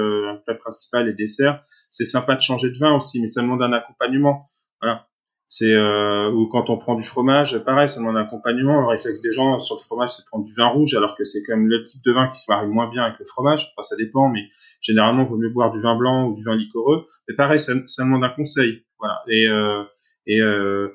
plat 0.46 0.54
principal 0.54 1.08
et 1.08 1.12
dessert, 1.14 1.62
c'est 1.90 2.04
sympa 2.04 2.36
de 2.36 2.40
changer 2.40 2.70
de 2.70 2.78
vin 2.78 2.94
aussi, 2.94 3.20
mais 3.20 3.28
ça 3.28 3.42
demande 3.42 3.62
un 3.62 3.72
accompagnement. 3.72 4.46
Voilà. 4.80 5.07
C'est 5.50 5.72
euh, 5.72 6.30
ou 6.30 6.46
quand 6.46 6.68
on 6.68 6.76
prend 6.76 6.94
du 6.94 7.02
fromage, 7.02 7.58
pareil, 7.64 7.88
ça 7.88 8.00
demande 8.00 8.18
un 8.18 8.20
accompagnement. 8.20 8.82
Le 8.82 8.86
réflexe 8.86 9.22
des 9.22 9.32
gens 9.32 9.58
sur 9.58 9.76
le 9.76 9.80
fromage, 9.80 10.10
c'est 10.10 10.22
de 10.22 10.26
prendre 10.26 10.44
du 10.44 10.52
vin 10.54 10.66
rouge, 10.66 10.94
alors 10.94 11.16
que 11.16 11.24
c'est 11.24 11.42
quand 11.42 11.56
même 11.56 11.66
le 11.66 11.82
type 11.84 12.04
de 12.04 12.12
vin 12.12 12.28
qui 12.28 12.38
se 12.38 12.50
marie 12.52 12.68
moins 12.68 12.90
bien 12.90 13.04
avec 13.04 13.18
le 13.18 13.24
fromage. 13.24 13.72
Enfin, 13.72 13.80
ça 13.80 13.96
dépend, 13.96 14.28
mais 14.28 14.42
généralement, 14.82 15.22
il 15.22 15.28
vaut 15.28 15.38
mieux 15.38 15.48
boire 15.48 15.72
du 15.72 15.80
vin 15.80 15.96
blanc 15.96 16.28
ou 16.28 16.36
du 16.36 16.44
vin 16.44 16.54
liquoreux. 16.54 17.06
Mais 17.28 17.34
pareil, 17.34 17.58
ça, 17.58 17.72
ça 17.86 18.04
demande 18.04 18.24
un 18.24 18.28
conseil. 18.28 18.84
Voilà. 18.98 19.22
Et, 19.26 19.46
euh, 19.46 19.84
et 20.26 20.40
euh, 20.40 20.88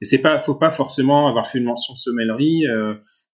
et 0.00 0.04
c'est 0.04 0.18
pas, 0.18 0.38
faut 0.38 0.54
pas 0.54 0.70
forcément 0.70 1.28
avoir 1.28 1.48
fait 1.48 1.58
une 1.58 1.64
mention 1.64 1.94
sommellerie 1.96 2.64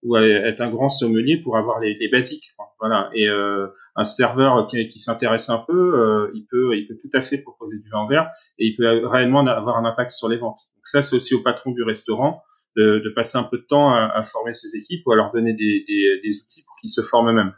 ou 0.05 0.17
être 0.17 0.61
un 0.61 0.71
grand 0.71 0.89
sommelier 0.89 1.41
pour 1.43 1.57
avoir 1.57 1.81
les, 1.81 1.97
les 1.99 2.09
basiques. 2.09 2.55
Voilà. 2.79 3.11
Et 3.15 3.27
un 3.29 4.05
serveur 4.05 4.69
qui, 4.69 4.89
qui 4.89 4.99
s'intéresse 4.99 5.49
un 5.51 5.65
peu, 5.67 6.31
il 6.35 6.47
peut, 6.51 6.77
il 6.77 6.87
peut 6.87 6.97
tout 7.01 7.17
à 7.17 7.21
fait 7.21 7.39
proposer 7.39 7.79
du 7.79 7.89
vin 7.89 8.07
vert 8.09 8.29
et 8.59 8.67
il 8.67 8.77
peut 8.77 9.07
réellement 9.07 9.47
avoir 9.47 9.79
un 9.79 9.85
impact 9.85 10.11
sur 10.11 10.29
les 10.29 10.37
ventes. 10.37 10.61
Donc 10.77 10.87
ça, 10.87 11.03
c'est 11.03 11.17
aussi 11.17 11.35
au 11.35 11.41
patron 11.41 11.73
du 11.73 11.83
restaurant 11.83 12.43
de, 12.77 13.01
de, 13.05 13.11
passer 13.11 13.39
un 13.39 13.45
peu 13.45 13.59
de 13.59 13.63
temps 13.63 13.91
à, 13.91 14.11
à, 14.15 14.23
former 14.23 14.53
ses 14.53 14.77
équipes 14.77 15.07
ou 15.07 15.13
à 15.13 15.17
leur 15.17 15.33
donner 15.33 15.53
des, 15.53 15.85
des, 15.87 16.21
des 16.23 16.43
outils 16.43 16.65
pour 16.67 16.77
qu'ils 16.81 16.91
se 16.91 17.03
forment 17.03 17.31
eux-mêmes. 17.31 17.55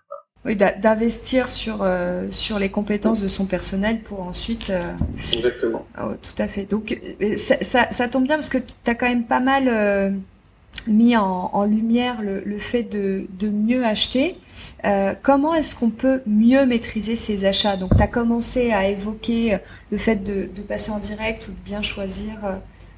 Oui, 0.46 0.54
d'investir 0.54 1.50
sur 1.50 1.82
euh, 1.82 2.28
sur 2.30 2.60
les 2.60 2.68
compétences 2.68 3.20
de 3.20 3.26
son 3.26 3.46
personnel 3.46 4.00
pour 4.00 4.20
ensuite. 4.20 4.70
Euh... 4.70 4.80
Exactement. 5.32 5.84
Oh, 6.00 6.12
tout 6.22 6.40
à 6.40 6.46
fait. 6.46 6.66
Donc 6.66 6.96
euh, 7.20 7.36
ça, 7.36 7.56
ça, 7.62 7.90
ça, 7.90 8.06
tombe 8.06 8.24
bien 8.24 8.36
parce 8.36 8.48
que 8.48 8.58
tu 8.58 8.90
as 8.90 8.94
quand 8.94 9.08
même 9.08 9.24
pas 9.24 9.40
mal 9.40 9.64
euh, 9.66 10.10
mis 10.86 11.16
en, 11.16 11.50
en 11.52 11.64
lumière 11.64 12.20
le, 12.22 12.42
le, 12.44 12.58
fait 12.58 12.82
de, 12.82 13.26
de 13.38 13.48
mieux 13.48 13.84
acheter. 13.84 14.38
comment 15.22 15.54
est-ce 15.54 15.74
qu'on 15.74 15.90
peut 15.90 16.22
mieux 16.26 16.66
maîtriser 16.66 17.16
ses 17.16 17.44
achats? 17.44 17.76
Donc 17.76 17.96
tu 17.96 18.02
as 18.02 18.06
commencé 18.06 18.72
à 18.72 18.88
évoquer 18.88 19.58
le 19.90 19.98
fait 19.98 20.16
de, 20.16 20.48
de, 20.54 20.62
passer 20.62 20.90
en 20.90 20.98
direct 20.98 21.48
ou 21.48 21.50
de 21.50 21.64
bien 21.64 21.82
choisir 21.82 22.32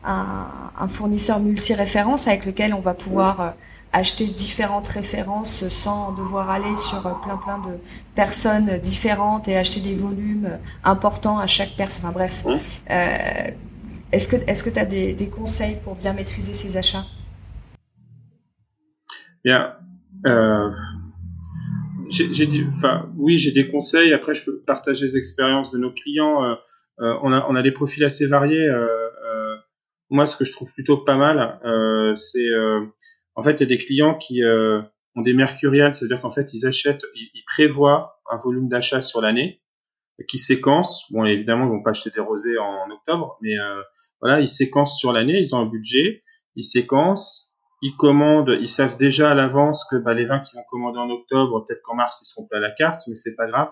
un, 0.05 0.47
un 0.79 0.89
fournisseur 0.89 1.41
multi-référence 1.41 2.29
avec 2.29 2.47
lequel 2.47 2.75
on 2.75 2.81
va 2.81 2.95
pouvoir 2.95 3.55
acheter 3.93 4.27
différentes 4.27 4.89
références 4.89 5.69
sans 5.69 6.13
devoir 6.13 6.51
aller 6.51 6.77
sur 6.77 7.01
plein 7.21 7.37
plein 7.37 7.59
de 7.59 7.79
personnes 8.15 8.79
différentes 8.79 9.49
et 9.49 9.57
acheter 9.57 9.81
des 9.81 9.95
volumes 9.95 10.59
importants 10.85 11.39
à 11.39 11.47
chaque 11.47 11.75
personne. 11.77 12.05
Enfin 12.05 12.13
bref, 12.13 12.45
euh, 12.91 13.51
est-ce 14.13 14.29
que 14.29 14.37
est-ce 14.47 14.63
que 14.63 14.71
tu 14.71 14.79
as 14.79 14.85
des, 14.85 15.15
des, 15.15 15.29
conseils 15.29 15.77
pour 15.85 15.95
bien 15.95 16.13
maîtriser 16.13 16.53
ces 16.53 16.77
achats? 16.77 17.05
Euh, 19.51 20.71
j'ai 22.11 22.29
oui, 23.17 23.39
j'ai 23.39 23.53
des 23.53 23.71
conseils. 23.71 24.13
Après, 24.13 24.35
je 24.35 24.45
peux 24.45 24.61
partager 24.61 25.07
les 25.07 25.17
expériences 25.17 25.71
de 25.71 25.79
nos 25.79 25.93
clients. 25.93 26.45
Euh, 26.45 26.55
euh 27.01 27.15
on 27.23 27.55
a 27.55 27.63
des 27.63 27.73
profils 27.73 28.05
assez 28.05 28.27
variés. 28.27 28.69
Moi, 30.11 30.27
ce 30.27 30.37
que 30.37 30.45
je 30.47 30.53
trouve 30.53 30.73
plutôt 30.73 30.99
pas 30.99 31.17
mal, 31.17 31.61
c'est 32.17 32.49
en 33.35 33.43
fait, 33.43 33.53
il 33.53 33.61
y 33.61 33.63
a 33.65 33.67
des 33.67 33.79
clients 33.79 34.17
qui 34.17 34.43
ont 34.43 35.23
des 35.23 35.35
mercuriales, 35.35 35.93
c'est-à-dire 35.95 36.21
qu'en 36.21 36.31
fait, 36.31 36.53
ils 36.55 36.67
achètent, 36.67 37.05
ils, 37.15 37.45
prévoient 37.47 38.21
un 38.31 38.39
volume 38.39 38.69
d'achat 38.69 39.03
sur 39.03 39.21
l'année, 39.21 39.61
qui 40.29 40.39
séquencent. 40.39 41.07
Bon, 41.11 41.25
évidemment, 41.25 41.67
ils 41.67 41.71
vont 41.71 41.83
pas 41.83 41.91
acheter 41.91 42.11
des 42.11 42.21
rosés 42.21 42.59
en, 42.59 42.91
octobre, 42.91 43.39
mais 43.43 43.55
voilà, 44.21 44.41
ils 44.41 44.49
séquencent 44.49 44.97
sur 44.97 45.13
l'année, 45.13 45.39
ils 45.39 45.55
ont 45.55 45.59
un 45.59 45.67
budget, 45.67 46.25
ils 46.57 46.65
séquencent, 46.65 47.48
ils 47.83 47.97
commandent, 47.97 48.57
ils 48.61 48.69
savent 48.69 48.97
déjà 48.97 49.31
à 49.31 49.35
l'avance 49.35 49.87
que 49.91 49.97
bah, 49.97 50.15
les 50.15 50.27
vins 50.27 50.41
qu'ils 50.41 50.59
vont 50.59 50.65
commander 50.71 50.99
en 50.99 51.11
octobre, 51.11 51.65
peut-être 51.65 51.83
qu'en 51.83 51.95
mars, 51.95 52.21
ils 52.23 52.27
seront 52.27 52.47
pas 52.49 52.57
à 52.57 52.61
la 52.61 52.71
carte, 52.71 53.03
mais 53.09 53.15
c'est 53.15 53.37
pas 53.37 53.47
grave. 53.47 53.71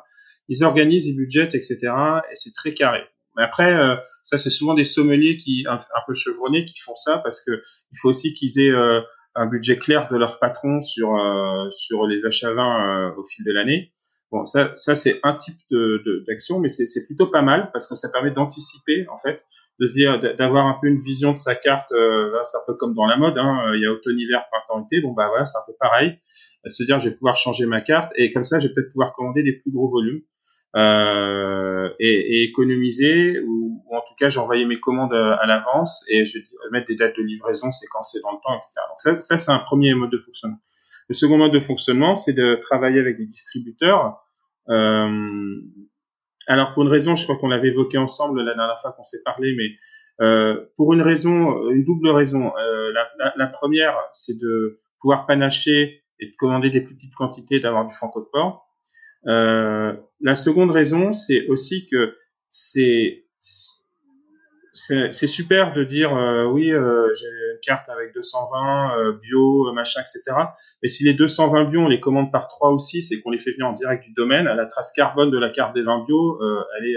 Ils 0.48 0.64
organisent, 0.64 1.06
ils 1.06 1.16
budgètent, 1.16 1.54
etc. 1.54 1.78
Et 2.30 2.34
c'est 2.34 2.54
très 2.54 2.72
carré. 2.72 3.00
Mais 3.36 3.42
après, 3.42 3.74
euh, 3.74 3.96
ça 4.22 4.38
c'est 4.38 4.50
souvent 4.50 4.74
des 4.74 4.84
sommeliers 4.84 5.38
qui 5.38 5.66
un, 5.68 5.80
peu 6.06 6.14
chevronnés 6.14 6.64
qui 6.64 6.80
font 6.80 6.94
ça 6.94 7.18
parce 7.18 7.44
que 7.44 7.50
il 7.92 7.98
faut 8.00 8.08
aussi 8.08 8.32
qu'ils 8.32 8.60
aient 8.60 8.70
euh, 8.70 9.00
un 9.36 9.46
budget 9.46 9.78
clair 9.78 10.08
de 10.10 10.16
leur 10.16 10.38
patron 10.38 10.80
sur 10.80 11.14
euh, 11.14 11.70
sur 11.70 12.06
les 12.06 12.24
achats 12.24 12.52
vins 12.52 13.10
euh, 13.10 13.14
au 13.16 13.24
fil 13.24 13.44
de 13.44 13.52
l'année. 13.52 13.92
Bon, 14.32 14.44
ça, 14.44 14.72
ça 14.76 14.94
c'est 14.94 15.20
un 15.22 15.34
type 15.34 15.58
de 15.70 16.24
d'action, 16.26 16.58
mais 16.58 16.68
c'est 16.68 17.06
plutôt 17.06 17.26
pas 17.26 17.42
mal 17.42 17.70
parce 17.72 17.86
que 17.86 17.94
ça 17.94 18.08
permet 18.08 18.30
d'anticiper 18.30 19.06
en 19.08 19.18
fait, 19.18 19.44
de 19.80 19.86
se 19.86 19.94
dire 19.94 20.20
d'avoir 20.36 20.66
un 20.66 20.78
peu 20.80 20.88
une 20.88 20.98
vision 20.98 21.32
de 21.32 21.38
sa 21.38 21.54
carte. 21.54 21.92
Euh, 21.92 22.32
c'est 22.44 22.56
un 22.56 22.62
peu 22.66 22.74
comme 22.74 22.94
dans 22.94 23.06
la 23.06 23.16
mode, 23.16 23.38
hein, 23.38 23.72
il 23.74 23.82
y 23.82 23.86
a 23.86 23.90
automne, 23.90 24.18
hiver, 24.18 24.44
printemps, 24.50 24.84
été. 24.84 25.00
Bon 25.00 25.12
bah 25.12 25.28
voilà, 25.28 25.44
c'est 25.44 25.58
un 25.58 25.64
peu 25.66 25.74
pareil. 25.78 26.18
De 26.64 26.70
se 26.70 26.82
dire 26.82 26.98
je 26.98 27.10
vais 27.10 27.14
pouvoir 27.14 27.36
changer 27.36 27.66
ma 27.66 27.80
carte 27.80 28.12
et 28.16 28.32
comme 28.32 28.44
ça, 28.44 28.58
je 28.58 28.68
vais 28.68 28.74
peut-être 28.74 28.90
pouvoir 28.90 29.14
commander 29.14 29.42
des 29.42 29.52
plus 29.52 29.70
gros 29.70 29.88
volumes. 29.88 30.22
Euh, 30.74 31.88
et, 32.00 32.40
et, 32.40 32.44
économiser 32.44 33.40
ou, 33.40 33.82
ou, 33.86 33.96
en 33.96 34.00
tout 34.00 34.14
cas 34.18 34.28
j'envoyais 34.28 34.66
mes 34.66 34.78
commandes 34.78 35.14
à, 35.14 35.46
l'avance 35.46 36.04
et 36.10 36.26
je 36.26 36.38
vais 36.38 36.44
mettre 36.70 36.88
des 36.88 36.96
dates 36.96 37.16
de 37.16 37.22
livraison 37.22 37.70
séquencées 37.70 38.20
dans 38.20 38.32
le 38.32 38.38
temps, 38.42 38.54
etc. 38.54 38.74
Donc 38.90 39.00
ça, 39.00 39.18
ça 39.20 39.38
c'est 39.38 39.52
un 39.52 39.60
premier 39.60 39.94
mode 39.94 40.10
de 40.10 40.18
fonctionnement. 40.18 40.58
Le 41.08 41.14
second 41.14 41.38
mode 41.38 41.52
de 41.52 41.60
fonctionnement, 41.60 42.16
c'est 42.16 42.32
de 42.32 42.56
travailler 42.56 43.00
avec 43.00 43.16
des 43.16 43.26
distributeurs. 43.26 44.22
Euh, 44.68 45.60
alors 46.46 46.74
pour 46.74 46.82
une 46.82 46.88
raison, 46.88 47.16
je 47.16 47.24
crois 47.24 47.36
qu'on 47.36 47.48
l'avait 47.48 47.68
évoqué 47.68 47.98
ensemble 47.98 48.42
la 48.42 48.54
dernière 48.54 48.80
fois 48.80 48.92
qu'on 48.92 49.04
s'est 49.04 49.22
parlé, 49.24 49.54
mais 49.56 49.70
euh, 50.24 50.64
pour 50.76 50.92
une 50.92 51.02
raison, 51.02 51.70
une 51.70 51.84
double 51.84 52.08
raison. 52.08 52.52
Euh, 52.56 52.92
la, 52.92 53.34
la, 53.36 53.46
première, 53.46 53.96
c'est 54.12 54.38
de 54.38 54.80
pouvoir 55.00 55.26
panacher 55.26 56.02
et 56.20 56.26
de 56.26 56.32
commander 56.38 56.70
des 56.70 56.80
plus 56.80 56.94
petites 56.94 57.14
quantités, 57.14 57.60
d'avoir 57.60 57.86
du 57.86 57.94
franco 57.94 58.20
de 58.20 58.28
port. 58.32 58.66
Euh, 59.26 59.94
la 60.20 60.36
seconde 60.36 60.70
raison, 60.70 61.12
c'est 61.12 61.46
aussi 61.48 61.86
que 61.90 62.16
c'est 62.50 63.24
c'est 64.76 65.26
super 65.26 65.72
de 65.72 65.84
dire 65.84 66.14
euh, 66.14 66.44
oui 66.44 66.70
euh, 66.70 67.12
j'ai 67.14 67.26
une 67.26 67.60
carte 67.62 67.88
avec 67.88 68.12
220 68.14 68.98
euh, 68.98 69.12
bio 69.22 69.72
machin 69.72 70.00
etc 70.00 70.36
mais 70.82 70.88
si 70.88 71.04
les 71.04 71.14
220 71.14 71.64
bio 71.64 71.80
on 71.80 71.88
les 71.88 72.00
commande 72.00 72.30
par 72.30 72.46
3 72.48 72.72
ou 72.72 72.78
6 72.78 73.12
et 73.12 73.20
qu'on 73.20 73.30
les 73.30 73.38
fait 73.38 73.52
venir 73.52 73.66
en 73.66 73.72
direct 73.72 74.04
du 74.04 74.12
domaine 74.12 74.44
la 74.44 74.66
trace 74.66 74.92
carbone 74.92 75.30
de 75.30 75.38
la 75.38 75.50
carte 75.50 75.74
des 75.74 75.82
vins 75.82 76.04
bio 76.06 76.38
elle 76.78 76.86
est 76.86 76.96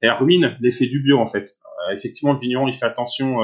elle 0.00 0.10
ruine 0.12 0.56
l'effet 0.60 0.86
du 0.86 1.02
bio 1.02 1.18
en 1.18 1.26
fait. 1.26 1.56
Effectivement 1.92 2.32
le 2.32 2.38
vigneron 2.38 2.68
il 2.68 2.74
fait 2.74 2.86
attention 2.86 3.38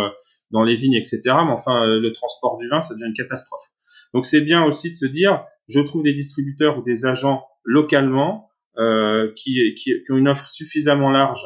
dans 0.51 0.63
les 0.63 0.77
vignes 0.77 0.95
etc 0.95 1.21
mais 1.25 1.53
enfin 1.53 1.87
le 1.87 2.13
transport 2.13 2.59
du 2.59 2.69
vin 2.69 2.81
ça 2.81 2.95
devient 2.95 3.07
une 3.07 3.15
catastrophe. 3.15 3.67
Donc 4.15 4.27
c'est 4.27 4.41
bien 4.41 4.65
aussi 4.65 4.91
de 4.91 4.97
se 4.97 5.07
dire 5.07 5.45
je 5.69 5.81
trouve 5.81 6.03
des 6.03 6.15
distributeurs 6.15 6.79
ou 6.79 6.83
des 6.83 7.07
agents 7.07 7.47
localement 7.65 8.51
euh, 8.79 9.33
qui, 9.35 9.75
qui, 9.75 10.03
qui, 10.05 10.13
ont 10.13 10.17
une 10.17 10.29
offre 10.29 10.47
suffisamment 10.47 11.11
large, 11.11 11.45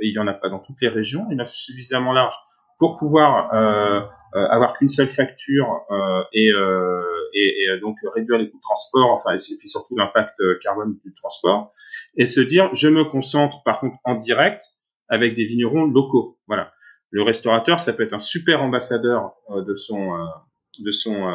il 0.00 0.12
n'y 0.12 0.18
en 0.18 0.26
a 0.26 0.34
pas 0.34 0.48
dans 0.48 0.60
toutes 0.60 0.80
les 0.80 0.88
régions, 0.88 1.26
une 1.30 1.40
offre 1.40 1.52
suffisamment 1.52 2.12
large 2.12 2.34
pour 2.78 2.96
pouvoir 2.96 3.54
euh, 3.54 4.00
euh 4.34 4.46
avoir 4.48 4.76
qu'une 4.76 4.88
seule 4.88 5.08
facture 5.08 5.82
euh, 5.92 6.24
et, 6.32 6.50
euh, 6.50 7.00
et, 7.32 7.62
et, 7.62 7.80
donc 7.80 7.96
réduire 8.14 8.38
les 8.38 8.50
coûts 8.50 8.56
de 8.56 8.62
transport, 8.62 9.10
enfin 9.10 9.34
et 9.34 9.56
puis 9.56 9.68
surtout 9.68 9.96
l'impact 9.96 10.34
carbone 10.62 10.98
du 11.04 11.14
transport, 11.14 11.70
et 12.16 12.26
se 12.26 12.40
dire 12.40 12.68
je 12.74 12.88
me 12.88 13.04
concentre 13.04 13.62
par 13.62 13.78
contre 13.78 13.96
en 14.04 14.16
direct 14.16 14.62
avec 15.08 15.36
des 15.36 15.44
vignerons 15.44 15.84
locaux. 15.84 16.40
Voilà. 16.48 16.72
Le 17.10 17.22
restaurateur, 17.22 17.78
ça 17.78 17.92
peut 17.92 18.02
être 18.02 18.14
un 18.14 18.18
super 18.18 18.62
ambassadeur 18.62 19.34
de 19.54 19.74
son 19.74 20.26
de 20.80 20.90
son 20.90 21.30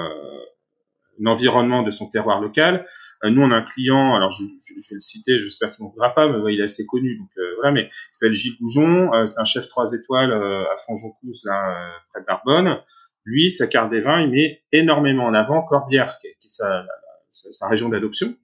environnement, 1.26 1.84
de 1.84 1.92
son 1.92 2.08
terroir 2.08 2.42
local. 2.42 2.86
Euh, 3.24 3.30
nous, 3.30 3.42
on 3.42 3.52
a 3.52 3.56
un 3.56 3.62
client, 3.64 4.16
alors 4.16 4.32
je, 4.32 4.44
je, 4.44 4.74
je 4.82 4.90
vais 4.90 4.96
le 4.96 5.00
citer, 5.00 5.40
j'espère 5.40 5.76
qu'il 5.76 5.86
ne 5.86 5.90
voudra 5.90 6.14
pas, 6.14 6.28
mais 6.28 6.54
il 6.54 6.60
est 6.60 6.64
assez 6.64 6.86
connu, 6.86 7.18
donc 7.18 7.30
euh, 7.38 7.56
voilà, 7.56 7.72
mais 7.72 7.86
il 7.86 8.10
s'appelle 8.12 8.34
Gilles 8.34 8.58
Goujon, 8.60 9.14
euh, 9.14 9.26
c'est 9.26 9.40
un 9.40 9.46
chef 9.46 9.68
trois 9.68 9.94
étoiles 9.94 10.34
à 10.34 10.78
Fonjoncous, 10.86 11.44
là, 11.46 11.92
près 12.12 12.22
de 12.22 12.26
Narbonne. 12.28 12.80
Lui, 13.26 13.50
sa 13.50 13.68
carte 13.68 13.90
des 13.90 14.02
vins, 14.02 14.22
il 14.22 14.30
met 14.30 14.62
énormément 14.72 15.26
en 15.26 15.34
avant 15.34 15.62
Corbière, 15.64 16.18
qui 16.20 16.28
est, 16.28 16.32
est 16.32 16.50
sa, 16.50 16.86
sa, 17.32 17.68
région 17.68 17.90
d'adoption. 17.90 18.36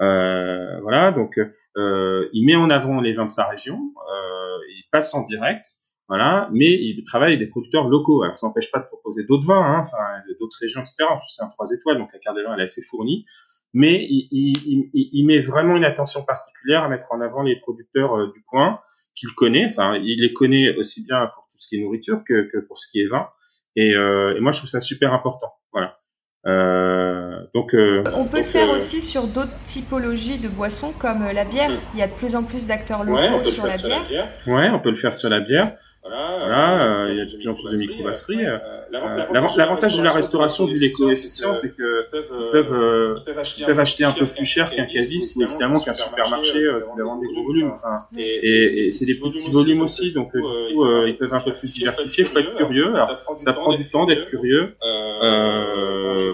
Euh, 0.00 0.80
voilà, 0.80 1.12
donc 1.12 1.38
euh, 1.76 2.28
il 2.32 2.46
met 2.46 2.56
en 2.56 2.70
avant 2.70 3.00
les 3.00 3.12
vins 3.12 3.26
de 3.26 3.30
sa 3.30 3.46
région, 3.46 3.76
euh, 3.76 4.58
il 4.70 4.84
passe 4.90 5.14
en 5.14 5.22
direct, 5.22 5.66
voilà, 6.10 6.50
mais 6.52 6.70
il 6.72 7.02
travaille 7.04 7.34
avec 7.34 7.38
des 7.38 7.46
producteurs 7.46 7.88
locaux. 7.88 8.22
Alors 8.22 8.36
ça 8.36 8.46
n'empêche 8.46 8.70
pas 8.70 8.80
de 8.80 8.84
proposer 8.84 9.24
d'autres 9.24 9.46
vins, 9.46 9.64
hein, 9.64 9.78
enfin 9.80 9.96
d'autres 10.38 10.58
régions, 10.60 10.82
etc. 10.82 11.04
C'est 11.28 11.42
un 11.42 11.48
trois 11.48 11.70
étoiles, 11.70 11.96
donc 11.96 12.10
la 12.12 12.18
carte 12.18 12.36
des 12.36 12.42
vins 12.42 12.52
elle 12.52 12.60
est 12.60 12.64
assez 12.64 12.82
fournie 12.82 13.24
mais 13.72 14.06
il, 14.10 14.28
il, 14.32 14.90
il, 14.92 15.26
met 15.26 15.38
vraiment 15.38 15.76
une 15.76 15.84
attention 15.84 16.24
particulière 16.24 16.82
à 16.82 16.88
mettre 16.88 17.06
en 17.10 17.20
avant 17.20 17.42
les 17.42 17.56
producteurs 17.56 18.16
euh, 18.16 18.32
du 18.32 18.42
coin 18.42 18.80
qu'il 19.14 19.32
connaît. 19.34 19.66
Enfin, 19.66 19.94
il 19.96 20.20
les 20.20 20.32
connaît 20.32 20.74
aussi 20.76 21.04
bien 21.04 21.30
pour 21.34 21.44
tout 21.44 21.58
ce 21.58 21.68
qui 21.68 21.76
est 21.76 21.82
nourriture 21.82 22.22
que, 22.26 22.48
que 22.50 22.58
pour 22.58 22.78
ce 22.78 22.90
qui 22.90 23.00
est 23.00 23.06
vin. 23.06 23.28
Et, 23.76 23.94
euh, 23.94 24.36
et, 24.36 24.40
moi, 24.40 24.52
je 24.52 24.58
trouve 24.58 24.70
ça 24.70 24.80
super 24.80 25.12
important. 25.12 25.52
Voilà. 25.72 25.98
Euh, 26.46 27.42
donc, 27.54 27.74
euh, 27.74 28.02
on 28.14 28.24
peut 28.24 28.38
le 28.38 28.44
faire 28.44 28.70
aussi 28.70 29.00
sur 29.00 29.26
d'autres 29.26 29.62
typologies 29.62 30.38
de 30.38 30.48
boissons 30.48 30.92
comme 30.92 31.24
la 31.32 31.44
bière. 31.44 31.70
Il 31.94 32.00
y 32.00 32.02
a 32.02 32.08
de 32.08 32.14
plus 32.14 32.34
en 32.34 32.42
plus 32.42 32.66
d'acteurs 32.66 33.04
locaux 33.04 33.44
sur, 33.44 33.66
la, 33.66 33.74
sur 33.74 33.88
la 33.88 34.00
bière. 34.00 34.28
Ouais, 34.46 34.68
on 34.70 34.80
peut 34.80 34.90
le 34.90 34.96
faire 34.96 35.14
sur 35.14 35.28
la 35.28 35.40
bière. 35.40 35.76
Voilà, 36.02 37.04
euh, 37.04 37.12
il 37.12 37.18
y 37.18 37.20
a 37.20 37.26
de 37.26 37.36
plus 37.36 37.48
en 37.48 37.54
plus 37.54 37.72
de 37.72 37.78
microbrasseries. 37.78 38.46
Euh, 38.46 38.56
l'avantage 38.90 39.98
de 39.98 40.02
la 40.02 40.12
restauration 40.12 40.64
vu 40.64 40.78
les 40.78 40.90
coefficients, 40.90 41.52
c'est 41.52 41.74
que 41.76 42.08
peuvent, 42.10 43.22
peuvent, 43.24 43.78
acheter 43.78 44.04
un 44.04 44.12
peu 44.12 44.24
plus 44.24 44.46
cher 44.46 44.70
qu'un 44.70 44.86
caviste 44.86 45.36
ou 45.36 45.42
évidemment 45.42 45.78
qu'un 45.78 45.92
supermarché 45.92 46.60
qui 46.60 47.00
vendre 47.02 47.20
des 47.20 47.28
gros 47.28 47.44
volumes. 47.44 47.70
Enfin, 47.72 48.06
et, 48.16 48.86
et 48.86 48.92
c'est 48.92 49.04
des 49.04 49.16
petits 49.16 49.50
volumes 49.50 49.82
aussi, 49.82 50.12
donc 50.12 50.32
du 50.34 50.40
coup, 50.40 51.04
ils 51.06 51.16
peuvent 51.18 51.34
un 51.34 51.40
peu 51.40 51.52
plus 51.52 51.72
diversifier. 51.74 52.24
Il 52.24 52.26
faut 52.26 52.38
être 52.38 52.56
curieux. 52.56 52.94
Alors, 52.94 53.10
ça 53.36 53.52
prend 53.52 53.76
du 53.76 53.88
temps 53.90 54.06
d'être 54.06 54.28
curieux. 54.28 54.74
Euh, 54.82 55.10
euh, 55.22 55.59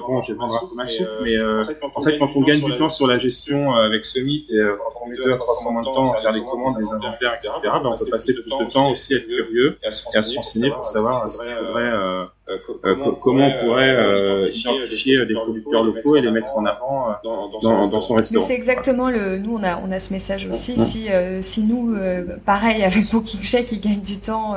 bon, 0.06 0.20
je 0.20 0.32
vais 0.32 0.38
vendre 0.38 0.70
ma 0.74 0.86
soupe, 0.86 1.08
mais 1.22 1.36
euh, 1.36 1.62
en 1.94 2.00
fait, 2.00 2.18
quand 2.18 2.36
on 2.36 2.42
gagne 2.42 2.60
du 2.60 2.76
temps 2.76 2.88
sur 2.88 3.06
la 3.06 3.18
gestion 3.18 3.74
avec 3.74 4.06
Summit 4.06 4.46
et 4.50 4.58
quand 4.78 5.04
on 5.04 5.08
met 5.08 5.16
deux 5.16 5.32
à 5.32 5.36
trois 5.36 5.56
fois 5.56 5.72
moins 5.72 5.82
de 5.82 5.86
temps 5.86 6.12
à 6.12 6.16
faire 6.16 6.32
les 6.32 6.42
commandes, 6.42 6.76
les 6.78 6.90
inventaires, 6.92 7.34
etc., 7.34 7.52
ben, 7.62 7.80
on 7.84 7.96
peut 7.96 8.10
passer 8.10 8.34
plus 8.34 8.44
de 8.44 8.70
temps 8.70 8.90
aussi 8.90 9.14
à 9.14 9.18
être 9.18 9.26
curieux 9.26 9.78
et 9.82 9.86
à 9.86 9.92
se 9.92 10.36
renseigner 10.36 10.70
pour 10.70 10.84
savoir 10.84 11.28
ce 11.30 11.38
qu'il 11.38 11.48
faudrait 11.48 11.90
euh, 12.48 12.68
euh, 12.84 12.94
comment 13.20 13.48
on 13.48 13.60
pourrait 13.60 13.96
euh, 13.96 14.48
identifier 14.48 15.26
des 15.26 15.34
producteurs 15.34 15.82
locaux 15.82 16.14
et 16.14 16.20
les 16.20 16.30
mettre 16.30 16.56
en 16.56 16.64
avant 16.64 17.08
dans, 17.24 17.48
dans, 17.48 17.60
son 18.00 18.14
restaurant. 18.14 18.44
C'est 18.44 18.54
exactement 18.54 19.10
le. 19.10 19.38
Nous, 19.38 19.56
on 19.56 19.64
a 19.64 19.78
on 19.78 19.90
a 19.90 19.98
ce 19.98 20.12
message 20.12 20.46
aussi. 20.46 20.76
Si 20.78 21.08
si 21.40 21.64
nous, 21.64 21.96
pareil 22.44 22.82
avec 22.84 23.10
Booking 23.10 23.42
Check, 23.42 23.72
ils 23.72 23.80
gagnent 23.80 24.00
du 24.00 24.18
temps. 24.18 24.54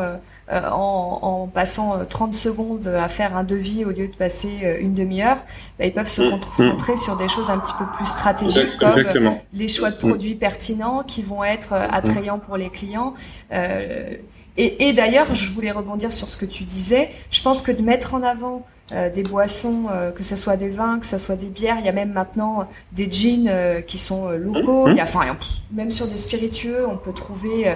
En, 0.51 1.19
en, 1.21 1.47
passant 1.47 2.05
30 2.05 2.33
secondes 2.33 2.87
à 2.87 3.07
faire 3.07 3.35
un 3.37 3.43
devis 3.43 3.85
au 3.85 3.89
lieu 3.89 4.07
de 4.07 4.15
passer 4.15 4.77
une 4.79 4.93
demi-heure, 4.93 5.37
bah, 5.77 5.85
ils 5.85 5.93
peuvent 5.93 6.07
se 6.07 6.21
mmh. 6.21 6.39
concentrer 6.39 6.97
sur 6.97 7.15
des 7.17 7.27
choses 7.27 7.49
un 7.49 7.59
petit 7.59 7.73
peu 7.77 7.85
plus 7.95 8.07
stratégiques 8.07 8.77
comme 8.79 9.31
les 9.53 9.67
choix 9.67 9.91
de 9.91 9.95
mmh. 9.95 10.09
produits 10.09 10.35
pertinents 10.35 11.03
qui 11.03 11.21
vont 11.21 11.43
être 11.43 11.73
attrayants 11.73 12.39
pour 12.39 12.57
les 12.57 12.69
clients. 12.69 13.13
Euh, 13.51 14.15
et, 14.57 14.89
et 14.89 14.93
d'ailleurs, 14.93 15.33
je 15.33 15.51
voulais 15.53 15.71
rebondir 15.71 16.11
sur 16.11 16.29
ce 16.29 16.37
que 16.37 16.45
tu 16.45 16.63
disais. 16.63 17.09
Je 17.31 17.41
pense 17.41 17.61
que 17.61 17.71
de 17.71 17.81
mettre 17.81 18.13
en 18.13 18.23
avant 18.23 18.57
euh, 18.57 18.78
des 18.91 19.23
boissons, 19.23 19.87
euh, 19.91 20.11
que 20.11 20.23
ce 20.23 20.35
soit 20.35 20.57
des 20.57 20.69
vins, 20.69 20.99
que 20.99 21.05
ce 21.05 21.17
soit 21.17 21.35
des 21.35 21.49
bières, 21.49 21.77
il 21.79 21.85
y 21.85 21.89
a 21.89 21.93
même 21.93 22.11
maintenant 22.11 22.67
des 22.91 23.09
jeans 23.09 23.47
euh, 23.47 23.81
qui 23.81 23.97
sont 23.97 24.29
locaux. 24.29 24.87
Mmh. 24.87 24.91
Il 24.91 24.97
y 24.97 24.99
a, 24.99 25.03
enfin, 25.03 25.37
même 25.71 25.91
sur 25.91 26.07
des 26.07 26.17
spiritueux, 26.17 26.87
on 26.87 26.97
peut 26.97 27.13
trouver 27.13 27.75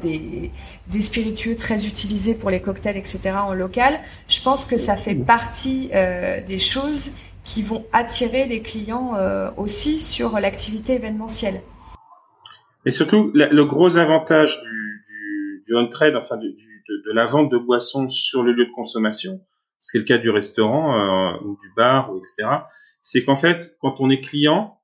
des, 0.00 0.50
des 0.88 1.00
spiritueux 1.00 1.56
très 1.56 1.86
utilisés 1.86 2.34
pour 2.34 2.50
les 2.50 2.60
cocktails, 2.60 2.96
etc. 2.96 3.30
en 3.46 3.54
local. 3.54 3.98
Je 4.28 4.42
pense 4.42 4.64
que 4.64 4.76
ça 4.76 4.96
fait 4.96 5.14
partie 5.14 5.90
des 6.46 6.58
choses 6.58 7.12
qui 7.44 7.62
vont 7.62 7.84
attirer 7.92 8.46
les 8.46 8.60
clients 8.60 9.12
aussi 9.56 10.00
sur 10.00 10.38
l'activité 10.38 10.94
événementielle. 10.94 11.60
Et 12.84 12.90
surtout, 12.90 13.30
le 13.34 13.64
gros 13.64 13.96
avantage 13.96 14.60
du 14.60 14.92
du 15.66 15.76
on-trade, 15.76 16.16
enfin 16.16 16.36
de, 16.36 16.48
de, 16.48 17.12
la 17.12 17.26
vente 17.26 17.50
de 17.50 17.58
boissons 17.58 18.08
sur 18.08 18.42
le 18.42 18.52
lieu 18.52 18.66
de 18.66 18.72
consommation, 18.72 19.40
ce 19.82 19.90
qui 19.90 19.98
est 19.98 20.00
le 20.00 20.06
cas 20.06 20.18
du 20.18 20.30
restaurant 20.30 20.94
euh, 20.94 21.38
ou 21.44 21.58
du 21.60 21.70
bar 21.76 22.12
ou 22.12 22.18
etc. 22.18 22.48
C'est 23.02 23.24
qu'en 23.24 23.36
fait, 23.36 23.76
quand 23.80 24.00
on 24.00 24.08
est 24.08 24.20
client, 24.20 24.80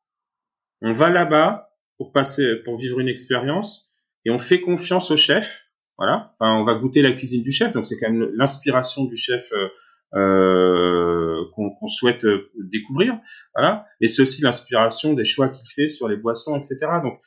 on 0.83 0.93
va 0.93 1.09
là-bas 1.09 1.71
pour 1.97 2.12
passer, 2.12 2.57
pour 2.57 2.76
vivre 2.76 3.00
une 3.00 3.09
expérience 3.09 3.90
et 4.25 4.31
on 4.31 4.38
fait 4.38 4.61
confiance 4.61 5.11
au 5.11 5.17
chef. 5.17 5.64
Voilà, 5.97 6.35
enfin, 6.38 6.55
on 6.55 6.64
va 6.64 6.75
goûter 6.75 7.02
la 7.02 7.12
cuisine 7.12 7.43
du 7.43 7.50
chef, 7.50 7.73
donc 7.73 7.87
c'est 7.87 7.99
quand 7.99 8.11
même 8.11 8.31
l'inspiration 8.35 9.05
du 9.05 9.17
chef 9.17 9.52
euh, 9.52 9.69
euh 10.14 11.45
qu'on 11.55 11.87
souhaite 11.87 12.25
euh, 12.25 12.50
découvrir. 12.71 13.19
Voilà, 13.55 13.87
et 14.00 14.07
c'est 14.07 14.23
aussi 14.23 14.43
l'inspiration 14.43 15.14
des 15.14 15.25
choix 15.25 15.49
qu'il 15.49 15.67
fait 15.69 15.88
sur 15.88 16.09
les 16.09 16.17
boissons, 16.17 16.57
etc. 16.57 16.78
Donc 17.02 17.21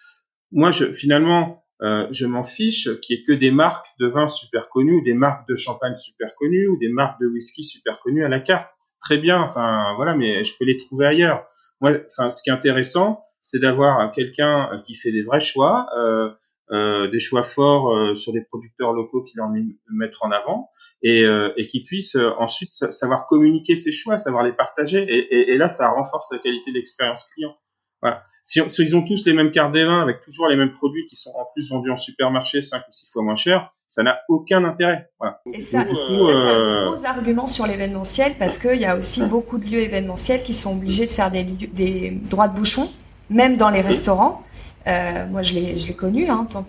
moi, 0.51 0.71
je, 0.71 0.85
finalement, 0.91 1.60
euh, 1.83 2.07
je 2.11 2.25
m'en 2.25 2.43
fiche 2.43 2.89
qu'il 3.01 3.17
y 3.17 3.19
ait 3.19 3.23
que 3.23 3.31
des 3.31 3.51
marques 3.51 3.87
de 3.99 4.07
vin 4.07 4.27
super 4.27 4.69
connues, 4.69 4.95
ou 4.95 5.03
des 5.03 5.13
marques 5.13 5.47
de 5.47 5.55
champagne 5.55 5.95
super 5.97 6.35
connues, 6.35 6.67
ou 6.67 6.77
des 6.77 6.89
marques 6.89 7.19
de 7.19 7.27
whisky 7.27 7.63
super 7.63 7.99
connues 7.99 8.25
à 8.25 8.29
la 8.29 8.39
carte. 8.39 8.69
Très 9.01 9.17
bien, 9.17 9.41
enfin 9.41 9.93
voilà, 9.95 10.15
mais 10.15 10.43
je 10.43 10.53
peux 10.57 10.65
les 10.65 10.77
trouver 10.77 11.07
ailleurs. 11.07 11.47
Moi, 11.79 11.93
enfin, 12.05 12.29
ce 12.29 12.43
qui 12.43 12.51
est 12.51 12.53
intéressant, 12.53 13.23
c'est 13.41 13.59
d'avoir 13.59 14.11
quelqu'un 14.11 14.83
qui 14.85 14.93
fait 14.93 15.11
des 15.11 15.23
vrais 15.23 15.39
choix, 15.39 15.87
euh, 15.97 16.29
euh, 16.69 17.09
des 17.09 17.19
choix 17.19 17.41
forts 17.41 17.89
euh, 17.89 18.13
sur 18.13 18.31
des 18.31 18.41
producteurs 18.41 18.93
locaux 18.93 19.23
qui 19.23 19.35
leur 19.35 19.49
mettre 19.89 20.23
en 20.23 20.31
avant, 20.31 20.69
et, 21.01 21.23
euh, 21.25 21.51
et 21.57 21.65
qui 21.65 21.81
puisse 21.81 22.15
ensuite 22.37 22.69
savoir 22.69 23.25
communiquer 23.25 23.75
ses 23.75 23.91
choix, 23.91 24.17
savoir 24.19 24.43
les 24.43 24.53
partager. 24.53 25.01
Et, 25.01 25.35
et, 25.35 25.53
et 25.53 25.57
là, 25.57 25.67
ça 25.69 25.89
renforce 25.89 26.31
la 26.31 26.37
qualité 26.37 26.71
de 26.71 26.77
l'expérience 26.77 27.27
client. 27.33 27.55
Voilà. 28.01 28.23
Si, 28.43 28.59
ils 28.79 28.95
ont 28.95 29.03
tous 29.03 29.25
les 29.25 29.33
mêmes 29.33 29.51
cartes 29.51 29.71
des 29.71 29.85
vins 29.85 30.01
avec 30.01 30.21
toujours 30.21 30.47
les 30.47 30.55
mêmes 30.55 30.73
produits 30.73 31.05
qui 31.07 31.15
sont 31.15 31.31
en 31.31 31.45
plus 31.53 31.69
vendus 31.69 31.91
en 31.91 31.97
supermarché 31.97 32.59
5 32.59 32.79
ou 32.79 32.91
6 32.91 33.11
fois 33.11 33.23
moins 33.23 33.35
cher, 33.35 33.69
ça 33.87 34.01
n'a 34.01 34.19
aucun 34.29 34.63
intérêt. 34.63 35.09
Voilà. 35.19 35.41
Et 35.45 35.61
ça, 35.61 35.83
c'est 35.83 35.91
un 35.91 36.49
euh, 36.49 36.87
gros 36.87 37.05
argument 37.05 37.45
sur 37.45 37.67
l'événementiel 37.67 38.33
parce 38.39 38.57
qu'il 38.57 38.79
y 38.79 38.85
a 38.85 38.95
aussi 38.95 39.23
beaucoup 39.25 39.59
de 39.59 39.65
lieux 39.65 39.81
événementiels 39.81 40.41
qui 40.41 40.55
sont 40.55 40.75
obligés 40.75 41.05
de 41.05 41.11
faire 41.11 41.29
des, 41.29 41.43
des 41.43 42.11
droits 42.29 42.47
de 42.47 42.55
bouchon, 42.55 42.89
même 43.29 43.57
dans 43.57 43.69
les 43.69 43.81
restaurants. 43.81 44.43
Euh, 44.87 45.27
moi, 45.27 45.41
je 45.41 45.53
l'ai, 45.53 45.93
connu 45.93 46.27
hein, 46.27 46.37
en 46.37 46.45
tant 46.45 46.63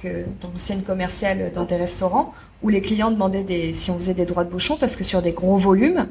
scène 0.56 0.82
commerciale 0.82 1.50
dans 1.52 1.64
des 1.64 1.76
restaurants 1.76 2.34
où 2.62 2.68
les 2.68 2.82
clients 2.82 3.10
demandaient 3.10 3.44
des, 3.44 3.72
si 3.72 3.90
on 3.90 3.94
faisait 3.94 4.14
des 4.14 4.26
droits 4.26 4.44
de 4.44 4.50
bouchon 4.50 4.76
parce 4.78 4.96
que 4.96 5.04
sur 5.04 5.22
des 5.22 5.32
gros 5.32 5.56
volumes, 5.56 6.06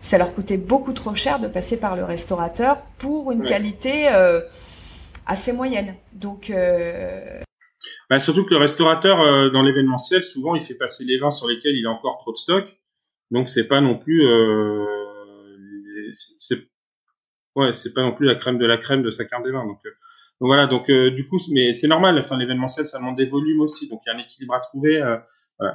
ça 0.00 0.18
leur 0.18 0.34
coûtait 0.34 0.56
beaucoup 0.56 0.92
trop 0.92 1.14
cher 1.14 1.40
de 1.40 1.48
passer 1.48 1.78
par 1.78 1.94
le 1.94 2.04
restaurateur 2.04 2.82
pour 2.98 3.32
une 3.32 3.44
qualité 3.44 4.08
euh, 4.08 4.40
assez 5.26 5.52
moyenne. 5.52 5.94
Donc 6.14 6.50
euh... 6.50 7.40
bah, 8.08 8.18
surtout 8.18 8.44
que 8.44 8.54
le 8.54 8.58
restaurateur 8.58 9.18
dans 9.52 9.62
l'événementiel, 9.62 10.24
souvent, 10.24 10.54
il 10.54 10.62
fait 10.62 10.74
passer 10.74 11.04
les 11.04 11.18
vins 11.18 11.30
sur 11.30 11.48
lesquels 11.48 11.76
il 11.76 11.86
a 11.86 11.90
encore 11.90 12.18
trop 12.18 12.32
de 12.32 12.38
stock. 12.38 12.64
Donc 13.30 13.48
c'est 13.48 13.68
pas 13.68 13.80
non 13.80 13.98
plus 13.98 14.22
c'est 16.12 16.71
ouais, 17.56 17.72
c'est 17.72 17.92
pas 17.94 18.02
non 18.02 18.12
plus 18.12 18.26
la 18.26 18.34
crème 18.34 18.58
de 18.58 18.66
la 18.66 18.78
crème 18.78 19.02
de 19.02 19.10
sa 19.10 19.24
carte 19.24 19.44
des 19.44 19.52
vins. 19.52 19.66
Donc, 19.66 19.78
euh, 19.86 19.90
voilà, 20.40 20.66
donc 20.66 20.86
du 20.90 21.28
coup, 21.28 21.38
mais 21.52 21.72
c'est 21.72 21.88
normal. 21.88 22.18
Enfin, 22.18 22.36
l'événementiel, 22.36 22.86
ça 22.86 22.98
demande 22.98 23.16
des 23.16 23.26
volumes 23.26 23.60
aussi, 23.60 23.88
donc 23.88 24.00
il 24.04 24.10
y 24.10 24.12
a 24.12 24.16
un 24.16 24.20
équilibre 24.20 24.54
à 24.54 24.60
trouver. 24.60 25.00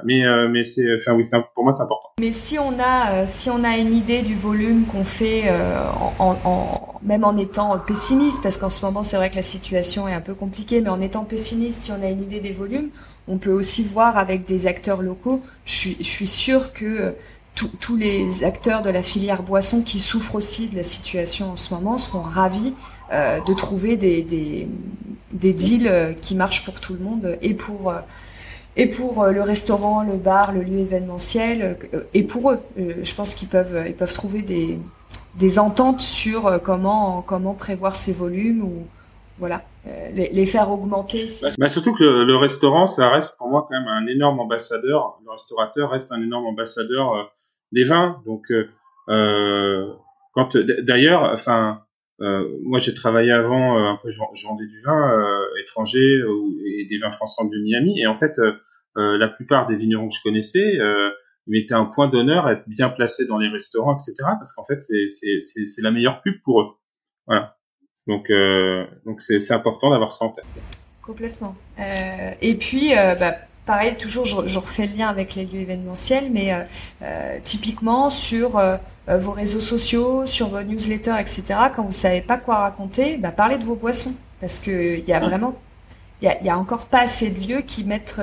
Mais, 0.04 0.24
euh, 0.24 0.48
mais 0.48 0.64
c'est, 0.64 0.94
enfin 0.94 1.14
oui, 1.14 1.24
pour 1.54 1.64
moi 1.64 1.72
c'est 1.72 1.82
important. 1.82 2.10
Mais 2.20 2.32
si 2.32 2.58
on 2.58 2.78
a, 2.78 3.12
euh, 3.12 3.24
si 3.26 3.50
on 3.50 3.64
a 3.64 3.76
une 3.78 3.92
idée 3.92 4.22
du 4.22 4.34
volume 4.34 4.84
qu'on 4.86 5.04
fait, 5.04 5.44
euh, 5.46 5.88
en, 6.18 6.36
en, 6.44 7.00
même 7.02 7.24
en 7.24 7.36
étant 7.36 7.78
pessimiste, 7.78 8.42
parce 8.42 8.58
qu'en 8.58 8.68
ce 8.68 8.84
moment 8.84 9.02
c'est 9.02 9.16
vrai 9.16 9.30
que 9.30 9.36
la 9.36 9.42
situation 9.42 10.08
est 10.08 10.14
un 10.14 10.20
peu 10.20 10.34
compliquée, 10.34 10.80
mais 10.80 10.90
en 10.90 11.00
étant 11.00 11.24
pessimiste, 11.24 11.84
si 11.84 11.92
on 11.92 12.02
a 12.02 12.10
une 12.10 12.22
idée 12.22 12.40
des 12.40 12.52
volumes, 12.52 12.90
on 13.28 13.38
peut 13.38 13.52
aussi 13.52 13.82
voir 13.82 14.16
avec 14.18 14.44
des 14.44 14.66
acteurs 14.66 15.02
locaux. 15.02 15.42
Je 15.64 15.72
suis, 15.72 15.96
je 15.98 16.08
suis 16.08 16.26
sûre 16.26 16.72
que 16.72 17.14
tous 17.66 17.96
les 17.96 18.44
acteurs 18.44 18.82
de 18.82 18.90
la 18.90 19.02
filière 19.02 19.42
boisson 19.42 19.82
qui 19.82 19.98
souffrent 19.98 20.36
aussi 20.36 20.68
de 20.68 20.76
la 20.76 20.82
situation 20.82 21.52
en 21.52 21.56
ce 21.56 21.74
moment 21.74 21.98
seront 21.98 22.22
ravis 22.22 22.74
euh, 23.12 23.40
de 23.40 23.54
trouver 23.54 23.96
des, 23.96 24.22
des, 24.22 24.68
des 25.32 25.52
deals 25.52 26.16
qui 26.22 26.34
marchent 26.34 26.64
pour 26.64 26.80
tout 26.80 26.94
le 26.94 27.00
monde 27.00 27.38
et 27.42 27.54
pour 27.54 27.92
et 28.78 28.86
pour 28.86 29.22
euh, 29.22 29.32
le 29.32 29.42
restaurant, 29.42 30.04
le 30.04 30.16
bar, 30.16 30.52
le 30.52 30.62
lieu 30.62 30.78
événementiel, 30.78 31.76
euh, 31.92 32.04
et 32.14 32.22
pour 32.22 32.52
eux. 32.52 32.60
Euh, 32.78 32.94
je 33.02 33.14
pense 33.14 33.34
qu'ils 33.34 33.48
peuvent, 33.48 33.84
ils 33.86 33.94
peuvent 33.94 34.12
trouver 34.12 34.42
des, 34.42 34.78
des 35.34 35.58
ententes 35.58 36.00
sur 36.00 36.62
comment, 36.62 37.20
comment 37.20 37.54
prévoir 37.54 37.96
ces 37.96 38.12
volumes 38.12 38.62
ou 38.62 38.86
voilà, 39.38 39.62
les, 40.12 40.30
les 40.30 40.46
faire 40.46 40.70
augmenter. 40.70 41.26
Bah, 41.42 41.48
bah, 41.58 41.68
surtout 41.68 41.94
que 41.94 42.02
le, 42.02 42.36
restaurant, 42.36 42.86
ça 42.86 43.08
reste 43.08 43.36
pour 43.38 43.48
moi 43.48 43.66
quand 43.68 43.78
même 43.78 43.88
un 43.88 44.06
énorme 44.06 44.40
ambassadeur. 44.40 45.18
Le 45.24 45.30
restaurateur 45.30 45.90
reste 45.90 46.10
un 46.10 46.20
énorme 46.22 46.46
ambassadeur 46.46 47.30
des 47.72 47.84
vins. 47.84 48.22
Donc, 48.26 48.50
euh, 49.08 49.92
quand 50.32 50.56
d'ailleurs, 50.56 51.22
enfin, 51.32 51.82
euh, 52.20 52.48
moi, 52.62 52.78
j'ai 52.78 52.94
travaillé 52.94 53.32
avant, 53.32 53.78
un 53.78 53.96
peu, 54.02 54.10
je, 54.10 54.18
vendais 54.46 54.66
du 54.66 54.80
vin 54.82 55.12
euh, 55.12 55.62
étranger 55.62 56.22
et 56.66 56.86
des 56.86 56.98
vins 56.98 57.10
français 57.10 57.44
de 57.44 57.62
Miami. 57.62 58.00
Et 58.00 58.06
en 58.06 58.14
fait, 58.14 58.38
euh, 58.96 59.16
la 59.16 59.28
plupart 59.28 59.66
des 59.68 59.76
vignerons 59.76 60.08
que 60.08 60.14
je 60.14 60.22
connaissais 60.22 60.78
euh, 60.80 61.10
mettaient 61.46 61.74
un 61.74 61.84
point 61.84 62.08
d'honneur 62.08 62.46
à 62.46 62.54
être 62.54 62.68
bien 62.68 62.88
placés 62.88 63.26
dans 63.26 63.38
les 63.38 63.48
restaurants, 63.48 63.94
etc. 63.94 64.14
Parce 64.38 64.52
qu'en 64.52 64.64
fait, 64.64 64.82
c'est 64.82 65.82
la 65.82 65.90
meilleure 65.90 66.20
pub 66.22 66.40
pour 66.42 66.62
eux. 66.62 66.68
Voilà. 67.26 67.56
Donc, 68.06 68.30
euh, 68.30 68.86
donc 69.04 69.20
c'est 69.20 69.52
important 69.52 69.90
d'avoir 69.90 70.12
ça 70.12 70.24
en 70.24 70.30
tête. 70.30 70.44
Complètement. 71.02 71.54
Euh, 71.78 72.32
et 72.40 72.54
puis, 72.54 72.96
euh, 72.96 73.14
bah, 73.14 73.36
pareil, 73.68 73.96
toujours, 73.96 74.24
je, 74.24 74.46
je, 74.46 74.58
refais 74.58 74.86
le 74.86 74.96
lien 74.96 75.08
avec 75.08 75.34
les 75.34 75.44
lieux 75.44 75.60
événementiels, 75.60 76.30
mais 76.32 76.66
euh, 77.02 77.38
typiquement 77.44 78.08
sur 78.08 78.60
vos 79.06 79.32
réseaux 79.32 79.60
sociaux, 79.60 80.26
sur 80.26 80.48
vos 80.48 80.62
newsletters, 80.62 81.20
etc. 81.20 81.42
Quand 81.76 81.82
vous 81.82 81.92
savez 81.92 82.22
pas 82.22 82.38
quoi 82.38 82.56
raconter, 82.60 83.18
bah, 83.18 83.30
parlez 83.30 83.58
de 83.58 83.64
vos 83.64 83.74
boissons, 83.76 84.14
parce 84.40 84.58
que 84.58 84.98
il 84.98 85.06
y 85.06 85.12
a 85.12 85.20
vraiment, 85.20 85.54
il 86.22 86.24
y 86.24 86.28
a, 86.28 86.42
y 86.42 86.48
a, 86.48 86.58
encore 86.58 86.86
pas 86.86 87.00
assez 87.02 87.30
de 87.30 87.46
lieux 87.46 87.60
qui 87.60 87.84
mettent 87.84 88.20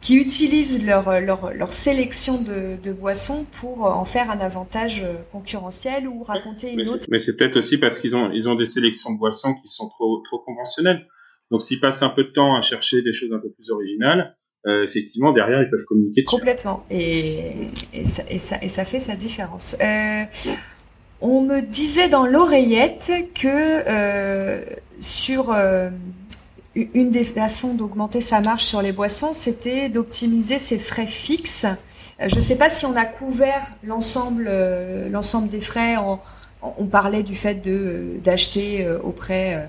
qui 0.00 0.16
utilisent 0.16 0.86
leur, 0.86 1.20
leur, 1.20 1.52
leur 1.52 1.72
sélection 1.72 2.40
de, 2.40 2.76
de, 2.82 2.92
boissons 2.92 3.44
pour 3.60 3.82
en 3.82 4.04
faire 4.04 4.30
un 4.30 4.40
avantage 4.40 5.04
concurrentiel 5.30 6.08
ou 6.08 6.22
raconter 6.22 6.72
une 6.72 6.88
autre. 6.88 7.06
Mais 7.10 7.18
c'est 7.18 7.36
peut-être 7.36 7.56
aussi 7.56 7.76
parce 7.76 7.98
qu'ils 7.98 8.16
ont, 8.16 8.30
ils 8.32 8.48
ont 8.48 8.54
des 8.54 8.66
sélections 8.66 9.12
de 9.12 9.18
boissons 9.18 9.54
qui 9.54 9.68
sont 9.68 9.88
trop, 9.90 10.22
trop 10.24 10.38
conventionnelles. 10.38 11.06
Donc 11.50 11.62
s'ils 11.62 11.80
passent 11.80 12.02
un 12.02 12.10
peu 12.10 12.24
de 12.24 12.30
temps 12.30 12.56
à 12.56 12.62
chercher 12.62 13.02
des 13.02 13.12
choses 13.12 13.32
un 13.32 13.40
peu 13.40 13.50
plus 13.50 13.70
originales, 13.70 14.36
euh, 14.66 14.84
effectivement, 14.84 15.32
derrière, 15.32 15.62
ils 15.62 15.70
peuvent 15.70 15.84
communiquer 15.86 16.22
dessus. 16.22 16.36
Complètement. 16.36 16.84
Et, 16.90 17.68
ça, 18.04 18.22
et, 18.30 18.36
et 18.36 18.68
ça 18.68 18.84
fait 18.84 19.00
sa 19.00 19.14
différence. 19.14 19.76
Euh, 19.82 20.24
on 21.22 21.40
me 21.42 21.60
disait 21.60 22.08
dans 22.08 22.26
l'oreillette 22.26 23.10
que 23.34 23.46
euh, 23.46 24.62
sur 25.00 25.54
une 26.74 27.10
des 27.10 27.24
façons 27.24 27.74
d'augmenter 27.74 28.20
sa 28.20 28.40
marge 28.40 28.62
sur 28.62 28.82
les 28.82 28.92
boissons, 28.92 29.32
c'était 29.32 29.88
d'optimiser 29.88 30.58
ses 30.58 30.78
frais 30.78 31.06
fixes. 31.06 31.66
Je 32.18 32.36
ne 32.36 32.40
sais 32.40 32.56
pas 32.56 32.68
si 32.68 32.84
on 32.84 32.96
a 32.96 33.06
couvert 33.06 33.66
l'ensemble, 33.82 34.50
l'ensemble 35.10 35.48
des 35.48 35.60
frais 35.60 35.96
on 36.62 36.86
parlait 36.86 37.22
du 37.22 37.34
fait 37.34 37.54
de 37.54 38.20
d'acheter 38.22 38.86
auprès 39.02 39.68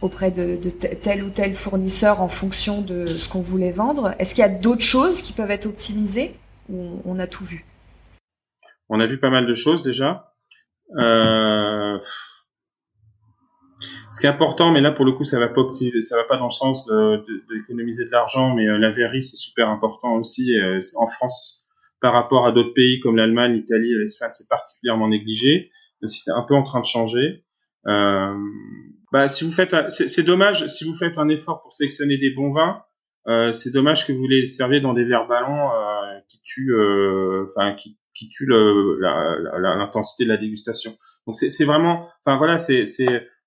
auprès 0.00 0.30
de, 0.30 0.56
tel 0.80 1.22
ou 1.24 1.30
tel 1.30 1.54
fournisseur 1.54 2.20
en 2.20 2.28
fonction 2.28 2.80
de 2.82 3.06
ce 3.06 3.28
qu'on 3.28 3.40
voulait 3.40 3.72
vendre. 3.72 4.14
Est-ce 4.18 4.34
qu'il 4.34 4.42
y 4.42 4.46
a 4.46 4.48
d'autres 4.48 4.82
choses 4.82 5.22
qui 5.22 5.32
peuvent 5.32 5.50
être 5.50 5.66
optimisées 5.66 6.32
ou 6.68 7.00
on 7.04 7.18
a 7.18 7.26
tout 7.26 7.44
vu? 7.44 7.64
On 8.88 9.00
a 9.00 9.06
vu 9.06 9.18
pas 9.18 9.30
mal 9.30 9.46
de 9.46 9.54
choses 9.54 9.82
déjà. 9.82 10.32
Euh, 10.96 11.98
ce 14.10 14.20
qui 14.20 14.26
est 14.26 14.30
important, 14.30 14.72
mais 14.72 14.80
là 14.80 14.90
pour 14.90 15.04
le 15.04 15.12
coup 15.12 15.24
ça 15.24 15.38
va 15.38 15.48
pas 15.48 15.62
va 15.62 16.24
pas 16.24 16.36
dans 16.38 16.46
le 16.46 16.50
sens 16.50 16.86
d'économiser 16.86 18.06
de, 18.06 18.10
l'argent, 18.10 18.54
mais 18.54 18.66
euh, 18.66 18.78
la 18.78 18.90
verrie 18.90 19.22
c'est 19.22 19.36
super 19.36 19.68
important 19.68 20.14
aussi. 20.14 20.56
Euh, 20.56 20.78
en 20.96 21.06
France, 21.06 21.66
par 22.00 22.14
rapport 22.14 22.46
à 22.46 22.52
d'autres 22.52 22.74
pays 22.74 23.00
comme 23.00 23.16
l'Allemagne, 23.16 23.52
l'Italie, 23.52 23.92
l'Espagne, 23.94 24.30
c'est 24.32 24.48
particulièrement 24.48 25.08
négligé. 25.08 25.70
si 26.04 26.20
c'est 26.20 26.30
un 26.30 26.42
peu 26.42 26.54
en 26.54 26.62
train 26.62 26.80
de 26.80 26.86
changer. 26.86 27.44
Bah, 29.12 29.28
si 29.28 29.44
vous 29.44 29.52
faites, 29.52 29.74
c'est 29.90 30.22
dommage 30.22 30.66
si 30.66 30.84
vous 30.84 30.94
faites 30.94 31.16
un 31.18 31.28
effort 31.28 31.62
pour 31.62 31.72
sélectionner 31.72 32.18
des 32.18 32.30
bons 32.30 32.52
vins, 32.52 32.82
euh, 33.26 33.52
c'est 33.52 33.70
dommage 33.70 34.06
que 34.06 34.12
vous 34.12 34.26
les 34.26 34.46
serviez 34.46 34.80
dans 34.80 34.94
des 34.94 35.04
verres 35.04 35.26
ballons 35.26 35.70
euh, 35.70 36.18
qui 36.28 36.40
tuent, 36.42 36.72
euh, 36.72 37.44
enfin 37.46 37.74
qui, 37.74 37.98
qui 38.14 38.28
tuent 38.28 38.48
l'intensité 38.48 40.24
de 40.24 40.30
la 40.30 40.36
dégustation. 40.36 40.96
Donc 41.26 41.36
c'est 41.36 41.64
vraiment, 41.64 42.08
enfin 42.24 42.36
voilà, 42.36 42.58
c'est 42.58 42.84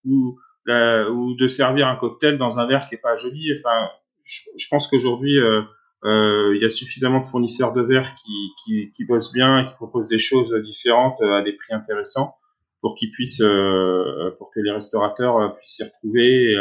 ou, 0.05 0.37
ou 0.67 1.35
de 1.35 1.47
servir 1.47 1.87
un 1.87 1.95
cocktail 1.95 2.37
dans 2.37 2.59
un 2.59 2.67
verre 2.67 2.87
qui 2.87 2.95
est 2.95 3.01
pas 3.01 3.17
joli. 3.17 3.51
Enfin, 3.57 3.89
je, 4.23 4.41
je 4.57 4.67
pense 4.69 4.87
qu'aujourd'hui 4.87 5.39
euh, 5.39 5.61
euh, 6.03 6.55
il 6.55 6.61
y 6.61 6.65
a 6.65 6.69
suffisamment 6.69 7.19
de 7.19 7.25
fournisseurs 7.25 7.73
de 7.73 7.81
verres 7.81 8.15
qui, 8.15 8.49
qui, 8.63 8.91
qui 8.91 9.05
bossent 9.05 9.33
bien 9.33 9.59
et 9.59 9.67
qui 9.67 9.73
proposent 9.75 10.07
des 10.07 10.17
choses 10.17 10.53
différentes 10.63 11.21
à 11.21 11.41
des 11.41 11.53
prix 11.53 11.73
intéressants 11.73 12.35
pour 12.81 12.95
qu'ils 12.95 13.11
puissent, 13.11 13.41
euh, 13.41 14.31
pour 14.37 14.51
que 14.51 14.59
les 14.59 14.71
restaurateurs 14.71 15.37
euh, 15.37 15.49
puissent 15.49 15.75
s'y 15.75 15.83
retrouver 15.83 16.55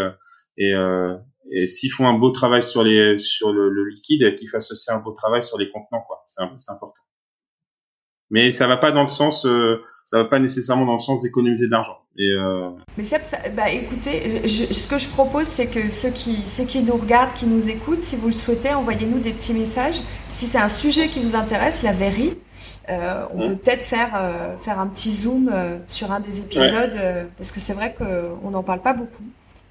et, 0.59 0.75
euh, 0.75 1.17
et, 1.51 1.67
s'ils 1.67 1.91
font 1.91 2.07
un 2.07 2.19
beau 2.19 2.31
travail 2.31 2.63
sur 2.63 2.85
les 2.85 3.19
sur 3.19 3.53
le, 3.53 3.71
le 3.71 3.89
liquide, 3.89 4.37
qu'ils 4.37 4.49
fassent 4.49 4.71
aussi 4.71 4.91
un 4.93 4.99
beau 4.99 5.13
travail 5.13 5.43
sur 5.43 5.59
les 5.59 5.71
contenants, 5.71 6.05
quoi. 6.07 6.25
C'est 6.29 6.43
important. 6.43 6.95
Mais 8.31 8.51
ça 8.51 8.67
va 8.67 8.77
pas 8.77 8.93
dans 8.93 9.03
le 9.03 9.09
sens, 9.09 9.47
ça 10.05 10.19
va 10.19 10.25
pas 10.25 10.39
nécessairement 10.39 10.87
dans 10.87 10.95
le 10.95 11.01
sens 11.01 11.23
d'économiser 11.23 11.67
de 11.67 11.71
l'argent. 11.71 11.99
Euh... 12.19 12.71
Mais 12.99 13.05
ça, 13.05 13.19
bah 13.57 13.71
écoutez, 13.71 14.47
ce 14.47 14.89
que 14.89 14.99
je 14.99 15.09
propose, 15.09 15.47
c'est 15.47 15.67
que 15.67 15.89
ceux 15.89 16.11
qui, 16.11 16.47
ceux 16.47 16.65
qui 16.65 16.83
nous 16.83 16.97
regardent, 16.97 17.33
qui 17.33 17.47
nous 17.47 17.69
écoutent, 17.69 18.03
si 18.03 18.17
vous 18.17 18.27
le 18.27 18.33
souhaitez, 18.33 18.75
envoyez-nous 18.75 19.21
des 19.21 19.33
petits 19.33 19.55
messages. 19.55 20.01
Si 20.31 20.47
c'est 20.47 20.59
un 20.59 20.69
sujet 20.69 21.09
qui 21.09 21.21
vous 21.21 21.35
intéresse, 21.35 21.83
la 21.83 21.93
verrie, 21.93 22.35
euh, 22.89 23.25
on 23.33 23.49
peut 23.49 23.57
peut-être 23.57 23.83
faire 23.83 24.11
euh, 24.15 24.57
faire 24.59 24.81
un 24.81 24.87
petit 24.87 25.13
zoom 25.13 25.51
euh, 25.53 25.79
sur 25.87 26.11
un 26.13 26.21
des 26.21 26.41
épisodes 26.41 26.99
parce 27.37 27.53
que 27.53 27.61
c'est 27.61 27.73
vrai 27.73 27.95
qu'on 27.97 28.51
n'en 28.51 28.63
parle 28.63 28.81
pas 28.81 28.93
beaucoup 28.93 29.25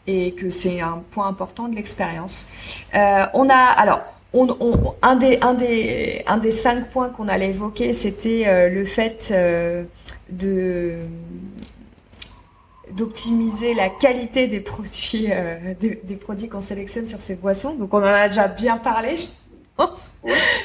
et 0.08 0.34
que 0.34 0.50
c'est 0.50 0.82
un 0.82 1.04
point 1.12 1.28
important 1.28 1.68
de 1.68 1.76
l'expérience. 1.76 2.82
on 2.94 3.50
a 3.50 3.56
alors 3.56 4.02
on, 4.34 4.48
on, 4.60 4.96
un 5.02 5.16
des 5.16 5.40
un 5.42 5.54
des 5.54 6.24
un 6.28 6.38
des 6.38 6.52
cinq 6.52 6.90
points 6.90 7.10
qu'on 7.10 7.28
allait 7.28 7.50
évoquer, 7.50 7.94
c'était 7.94 8.70
le 8.70 8.86
fait 8.86 9.34
de 10.30 10.96
d'optimiser 12.92 13.74
la 13.76 13.90
qualité 13.90 14.48
des 14.48 14.60
produits 14.60 15.30
des, 15.80 16.02
des, 16.04 16.16
produits 16.16 16.50
qu'on 16.50 16.62
sélectionne 16.62 17.08
sur 17.08 17.20
ces 17.20 17.36
boissons. 17.36 17.76
Donc 17.76 17.94
on 17.94 18.00
en 18.00 18.04
a 18.04 18.28
déjà 18.28 18.48
bien 18.48 18.78
parlé, 18.78 19.16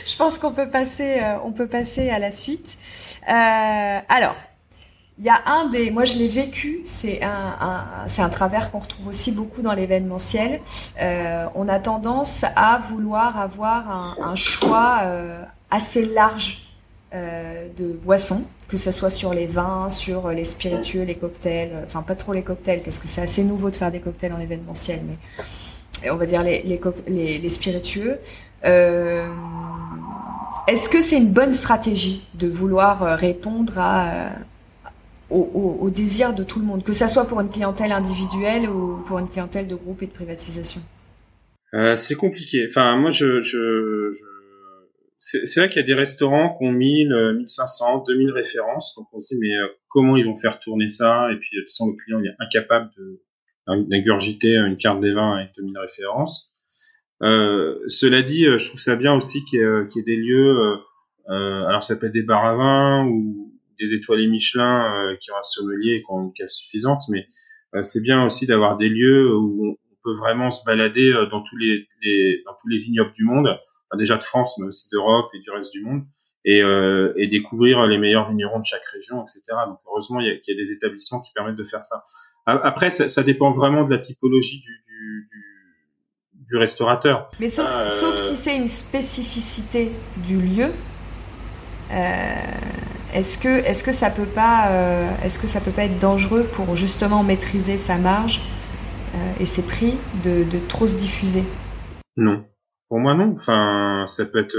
je 0.06 0.16
pense 0.16 0.38
qu'on 0.38 0.52
peut 0.52 0.68
passer, 0.68 1.20
euh, 1.20 1.36
on 1.44 1.52
peut 1.52 1.68
passer 1.68 2.10
à 2.10 2.18
la 2.18 2.30
suite. 2.30 2.76
Euh, 3.28 4.00
alors, 4.08 4.34
il 5.18 5.24
y 5.24 5.28
a 5.28 5.40
un 5.46 5.68
des, 5.68 5.90
moi 5.90 6.04
je 6.04 6.16
l'ai 6.18 6.26
vécu, 6.26 6.80
c'est 6.84 7.22
un, 7.22 7.56
un 7.60 7.84
c'est 8.08 8.22
un 8.22 8.28
travers 8.28 8.70
qu'on 8.70 8.80
retrouve 8.80 9.08
aussi 9.08 9.30
beaucoup 9.30 9.62
dans 9.62 9.72
l'événementiel. 9.72 10.60
Euh, 11.00 11.46
on 11.54 11.68
a 11.68 11.78
tendance 11.78 12.44
à 12.56 12.78
vouloir 12.78 13.38
avoir 13.38 13.90
un, 13.90 14.16
un 14.20 14.34
choix 14.34 15.00
euh, 15.02 15.40
assez 15.70 16.04
large 16.04 16.68
euh, 17.14 17.68
de 17.76 17.92
boissons, 17.92 18.42
que 18.68 18.76
ce 18.76 18.90
soit 18.90 19.10
sur 19.10 19.32
les 19.32 19.46
vins, 19.46 19.88
sur 19.88 20.30
les 20.30 20.44
spiritueux, 20.44 21.04
les 21.04 21.14
cocktails, 21.14 21.84
enfin 21.86 22.02
pas 22.02 22.16
trop 22.16 22.32
les 22.32 22.42
cocktails 22.42 22.82
parce 22.82 22.98
que 22.98 23.06
c'est 23.06 23.22
assez 23.22 23.44
nouveau 23.44 23.70
de 23.70 23.76
faire 23.76 23.92
des 23.92 24.00
cocktails 24.00 24.32
en 24.32 24.40
événementiel, 24.40 25.00
mais 25.06 26.10
on 26.10 26.16
va 26.16 26.26
dire 26.26 26.42
les, 26.42 26.62
les, 26.62 26.80
les, 27.06 27.38
les 27.38 27.48
spiritueux. 27.48 28.18
Euh, 28.64 29.28
est-ce 30.66 30.88
que 30.88 31.02
c'est 31.02 31.18
une 31.18 31.30
bonne 31.32 31.52
stratégie 31.52 32.26
de 32.34 32.48
vouloir 32.48 33.02
euh, 33.02 33.14
répondre 33.14 33.78
à, 33.78 34.30
euh, 35.34 35.82
au, 35.82 35.90
désir 35.90 36.34
de 36.34 36.44
tout 36.44 36.60
le 36.60 36.64
monde, 36.64 36.82
que 36.84 36.92
ça 36.92 37.08
soit 37.08 37.26
pour 37.26 37.40
une 37.40 37.50
clientèle 37.50 37.92
individuelle 37.92 38.68
ou 38.68 39.02
pour 39.06 39.18
une 39.18 39.28
clientèle 39.28 39.66
de 39.66 39.74
groupe 39.74 40.02
et 40.02 40.06
de 40.06 40.12
privatisation 40.12 40.80
euh, 41.74 41.96
C'est 41.96 42.14
compliqué. 42.14 42.66
Enfin, 42.68 42.96
moi, 42.96 43.10
je, 43.10 43.42
je, 43.42 44.12
c'est 45.18 45.60
vrai 45.60 45.68
qu'il 45.68 45.80
y 45.80 45.84
a 45.84 45.86
des 45.86 45.94
restaurants 45.94 46.56
qui 46.56 46.66
ont 46.66 46.72
1000, 46.72 47.34
1500, 47.38 48.04
2000 48.06 48.30
références. 48.30 48.94
Donc 48.96 49.06
on 49.12 49.20
se 49.20 49.34
dit, 49.34 49.40
mais 49.40 49.54
comment 49.88 50.16
ils 50.16 50.24
vont 50.24 50.36
faire 50.36 50.60
tourner 50.60 50.88
ça? 50.88 51.28
Et 51.32 51.36
puis, 51.36 51.50
toute 51.56 51.68
façon, 51.68 51.90
le 51.90 51.96
client 51.96 52.20
il 52.20 52.28
est 52.28 52.36
incapable 52.38 52.90
d'ingurgiter 53.66 54.56
une 54.56 54.76
carte 54.76 55.00
des 55.00 55.12
vins 55.12 55.36
avec 55.36 55.50
2000 55.56 55.78
références. 55.78 56.54
Euh, 57.22 57.78
cela 57.86 58.22
dit, 58.22 58.46
euh, 58.46 58.58
je 58.58 58.68
trouve 58.68 58.80
ça 58.80 58.96
bien 58.96 59.14
aussi 59.14 59.44
qu'il 59.44 59.60
y, 59.60 59.62
ait 59.62 60.02
des 60.02 60.16
lieux, 60.16 60.78
euh, 61.30 61.64
alors 61.66 61.84
ça 61.84 61.96
peut 61.96 62.06
être 62.06 62.12
des 62.12 62.22
bars 62.22 62.44
à 62.44 62.56
vin 62.56 63.06
ou 63.06 63.53
des 63.78 63.94
étoilés 63.94 64.26
Michelin 64.26 65.16
qui 65.20 65.30
ont 65.30 65.36
un 65.36 65.42
sommelier 65.42 65.96
et 65.96 66.00
qui 66.00 66.06
ont 66.10 66.22
une 66.22 66.32
cave 66.32 66.48
suffisante, 66.48 67.02
mais 67.08 67.26
c'est 67.82 68.02
bien 68.02 68.24
aussi 68.24 68.46
d'avoir 68.46 68.76
des 68.76 68.88
lieux 68.88 69.34
où 69.34 69.70
on 69.70 69.96
peut 70.04 70.16
vraiment 70.16 70.50
se 70.50 70.64
balader 70.64 71.12
dans 71.30 71.42
tous 71.42 71.56
les, 71.56 71.88
dans 72.44 72.54
tous 72.60 72.68
les 72.68 72.78
vignobles 72.78 73.12
du 73.14 73.24
monde, 73.24 73.58
déjà 73.96 74.16
de 74.16 74.22
France, 74.22 74.58
mais 74.58 74.66
aussi 74.66 74.88
d'Europe 74.90 75.30
et 75.34 75.40
du 75.40 75.50
reste 75.50 75.72
du 75.72 75.82
monde, 75.82 76.04
et, 76.44 76.62
euh, 76.62 77.12
et, 77.16 77.26
découvrir 77.26 77.86
les 77.86 77.98
meilleurs 77.98 78.28
vignerons 78.28 78.60
de 78.60 78.64
chaque 78.64 78.84
région, 78.92 79.22
etc. 79.22 79.40
Donc 79.66 79.78
heureusement, 79.86 80.20
il 80.20 80.26
y 80.26 80.30
a, 80.30 80.34
il 80.34 80.42
y 80.46 80.60
a 80.60 80.62
des 80.62 80.72
établissements 80.72 81.20
qui 81.22 81.32
permettent 81.32 81.56
de 81.56 81.64
faire 81.64 81.82
ça. 81.82 82.02
Après, 82.46 82.90
ça, 82.90 83.08
ça 83.08 83.22
dépend 83.22 83.52
vraiment 83.52 83.84
de 83.84 83.90
la 83.90 83.98
typologie 83.98 84.60
du, 84.60 84.84
du, 84.86 85.28
du 85.30 85.54
du 86.46 86.58
restaurateur. 86.58 87.30
Mais 87.40 87.48
sauf, 87.48 87.66
euh, 87.66 87.88
sauf 87.88 88.16
si 88.16 88.36
c'est 88.36 88.54
une 88.54 88.68
spécificité 88.68 89.90
du 90.18 90.38
lieu. 90.38 90.72
Euh, 91.90 92.34
est-ce 93.14 93.38
que, 93.38 93.48
est-ce 93.48 93.82
que 93.82 93.92
ça 93.92 94.10
peut 94.10 94.26
pas, 94.26 94.68
euh, 94.70 95.28
ça 95.28 95.60
peut 95.60 95.70
pas 95.70 95.84
être 95.84 95.98
dangereux 95.98 96.44
pour 96.52 96.76
justement 96.76 97.22
maîtriser 97.22 97.76
sa 97.76 97.96
marge 97.96 98.42
et 99.38 99.44
ses 99.44 99.62
prix 99.62 99.94
de, 100.24 100.44
trop 100.68 100.88
se 100.88 100.96
diffuser? 100.96 101.44
Non, 102.16 102.44
pour 102.88 102.98
moi 102.98 103.14
non. 103.14 103.34
Enfin, 103.36 104.04
ça 104.08 104.26
peut 104.26 104.40
être 104.40 104.56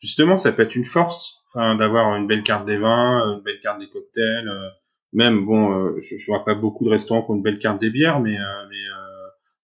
justement, 0.00 0.36
ça 0.36 0.50
peut 0.50 0.62
être 0.62 0.74
une 0.74 0.84
force, 0.84 1.44
enfin, 1.48 1.76
d'avoir 1.76 2.16
une 2.16 2.26
belle 2.26 2.42
carte 2.42 2.66
des 2.66 2.78
vins, 2.78 3.36
une 3.36 3.42
belle 3.42 3.60
carte 3.62 3.78
des 3.78 3.88
cocktails. 3.88 4.50
même 5.12 5.44
bon, 5.46 5.94
je, 5.98 6.16
je 6.16 6.26
vois 6.26 6.44
pas 6.44 6.54
beaucoup 6.54 6.84
de 6.84 6.90
restaurants 6.90 7.22
qui 7.22 7.30
ont 7.30 7.36
une 7.36 7.42
belle 7.42 7.60
carte 7.60 7.80
des 7.80 7.90
bières, 7.90 8.18
mais 8.18 8.36
mais 8.68 8.82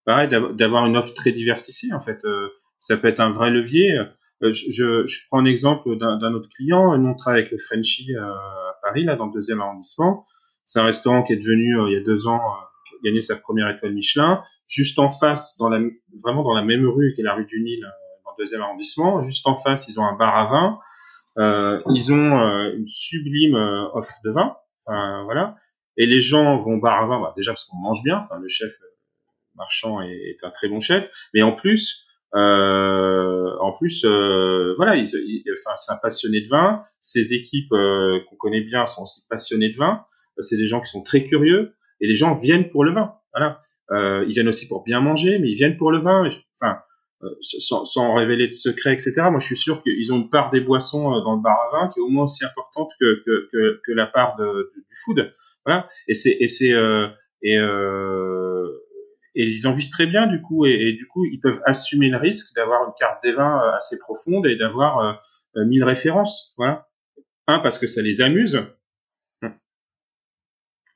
pareil, 0.08 0.28
d'avoir 0.54 0.86
une 0.86 0.96
offre 0.96 1.12
très 1.12 1.32
diversifiée. 1.32 1.92
En 1.92 2.00
fait, 2.00 2.24
euh, 2.24 2.48
ça 2.78 2.96
peut 2.96 3.08
être 3.08 3.20
un 3.20 3.30
vrai 3.30 3.50
levier. 3.50 3.94
Euh, 4.42 4.52
je, 4.52 5.04
je, 5.06 5.26
prends 5.28 5.40
un 5.40 5.44
exemple 5.44 5.96
d'un 5.98 6.32
autre 6.34 6.48
client. 6.54 6.96
Nous, 6.96 7.08
on 7.08 7.14
travaille 7.14 7.40
avec 7.40 7.52
le 7.52 7.58
Frenchy 7.58 8.14
euh, 8.14 8.22
à 8.22 8.78
Paris, 8.82 9.04
là, 9.04 9.16
dans 9.16 9.26
le 9.26 9.32
deuxième 9.32 9.60
arrondissement. 9.60 10.24
C'est 10.64 10.80
un 10.80 10.84
restaurant 10.84 11.22
qui 11.22 11.32
est 11.32 11.36
devenu, 11.36 11.76
il 11.88 11.94
y 11.94 11.96
a 11.96 12.04
deux 12.04 12.26
ans, 12.26 12.40
gagné 13.02 13.20
sa 13.20 13.36
première 13.36 13.68
étoile 13.70 13.94
Michelin. 13.94 14.42
Juste 14.68 14.98
en 14.98 15.08
face, 15.08 15.56
dans 15.58 15.68
la, 15.68 15.80
vraiment 16.22 16.42
dans 16.42 16.54
la 16.54 16.62
même 16.62 16.86
rue 16.86 17.12
qui 17.14 17.22
est 17.22 17.24
la 17.24 17.34
rue 17.34 17.46
du 17.46 17.60
Nil, 17.60 17.80
dans 18.24 18.32
le 18.32 18.42
deuxième 18.42 18.60
arrondissement, 18.60 19.22
juste 19.22 19.46
en 19.46 19.54
face, 19.54 19.88
ils 19.88 19.98
ont 19.98 20.04
un 20.04 20.14
bar 20.14 20.36
à 20.36 20.46
vin. 20.46 20.78
Euh, 21.38 21.80
ils 21.94 22.12
ont 22.12 22.38
une 22.74 22.88
sublime 22.88 23.54
offre 23.94 24.14
de 24.24 24.30
vin. 24.30 24.56
Enfin, 24.84 25.22
voilà. 25.24 25.56
Et 25.96 26.06
les 26.06 26.20
gens 26.20 26.58
vont 26.58 26.76
bar 26.76 27.02
à 27.02 27.06
vin, 27.06 27.20
bah, 27.20 27.32
déjà 27.34 27.52
parce 27.52 27.64
qu'on 27.64 27.78
mange 27.78 28.02
bien. 28.02 28.18
Enfin, 28.18 28.38
le 28.38 28.48
chef 28.48 28.72
Marchand 29.58 30.00
est, 30.00 30.38
un 30.42 30.50
très 30.50 30.68
bon 30.68 30.80
chef, 30.80 31.10
mais 31.34 31.42
en 31.42 31.52
plus, 31.52 32.06
euh, 32.34 33.56
en 33.60 33.72
plus, 33.72 34.04
euh, 34.04 34.74
voilà, 34.76 34.96
il, 34.96 35.04
enfin, 35.04 35.76
c'est 35.76 35.92
un 35.92 35.96
passionné 35.96 36.40
de 36.40 36.48
vin. 36.48 36.82
Ses 37.00 37.34
équipes 37.34 37.72
euh, 37.72 38.20
qu'on 38.28 38.36
connaît 38.36 38.60
bien 38.60 38.86
sont 38.86 39.02
aussi 39.02 39.22
passionnées 39.28 39.70
de 39.70 39.76
vin. 39.76 40.04
C'est 40.40 40.56
des 40.56 40.66
gens 40.66 40.80
qui 40.80 40.90
sont 40.90 41.02
très 41.02 41.24
curieux 41.24 41.74
et 42.00 42.06
les 42.06 42.14
gens 42.14 42.34
viennent 42.34 42.70
pour 42.70 42.84
le 42.84 42.92
vin. 42.92 43.14
Voilà, 43.34 43.60
ils 44.24 44.30
viennent 44.30 44.48
aussi 44.48 44.68
pour 44.68 44.84
bien 44.84 45.00
manger, 45.00 45.38
mais 45.38 45.48
ils 45.48 45.56
viennent 45.56 45.76
pour 45.76 45.90
le 45.90 45.98
vin. 45.98 46.28
enfin, 46.60 46.78
sans, 47.40 47.84
sans, 47.84 48.14
révéler 48.14 48.46
de 48.46 48.52
secrets, 48.52 48.92
etc. 48.92 49.14
Moi, 49.30 49.40
je 49.40 49.46
suis 49.46 49.56
sûr 49.56 49.82
qu'ils 49.82 50.12
ont 50.12 50.18
une 50.18 50.30
part 50.30 50.52
des 50.52 50.60
boissons 50.60 51.10
dans 51.22 51.34
le 51.34 51.42
bar 51.42 51.56
à 51.56 51.76
vin 51.76 51.88
qui 51.88 51.98
est 51.98 52.02
au 52.02 52.08
moins 52.08 52.24
aussi 52.24 52.44
importante 52.44 52.90
que 53.00 53.22
que, 53.24 53.48
que, 53.50 53.80
que 53.84 53.92
la 53.92 54.06
part 54.06 54.36
de, 54.36 54.70
du 54.76 54.96
food. 55.04 55.32
Voilà, 55.66 55.88
et 56.06 56.14
c'est 56.14 56.36
et 56.38 56.46
c'est 56.46 56.72
et 57.42 57.58
et 59.34 59.46
ils 59.46 59.66
en 59.66 59.72
visent 59.72 59.90
très 59.90 60.06
bien 60.06 60.26
du 60.26 60.40
coup 60.40 60.66
et, 60.66 60.92
du 60.92 61.06
coup 61.06 61.24
ils 61.24 61.40
peuvent 61.40 61.60
assumer 61.64 62.08
le 62.08 62.16
risque 62.16 62.54
d'avoir 62.54 62.86
une 62.86 62.92
carte 62.98 63.22
des 63.22 63.32
vins 63.32 63.62
euh, 63.62 63.76
assez 63.76 63.98
profonde 63.98 64.46
et 64.46 64.56
d'avoir 64.56 65.20
euh, 65.56 65.64
1000 65.64 65.82
euh, 65.82 65.86
références 65.86 66.54
voilà 66.56 66.88
un 67.46 67.58
parce 67.60 67.78
que 67.78 67.86
ça 67.86 68.02
les 68.02 68.20
amuse 68.20 68.62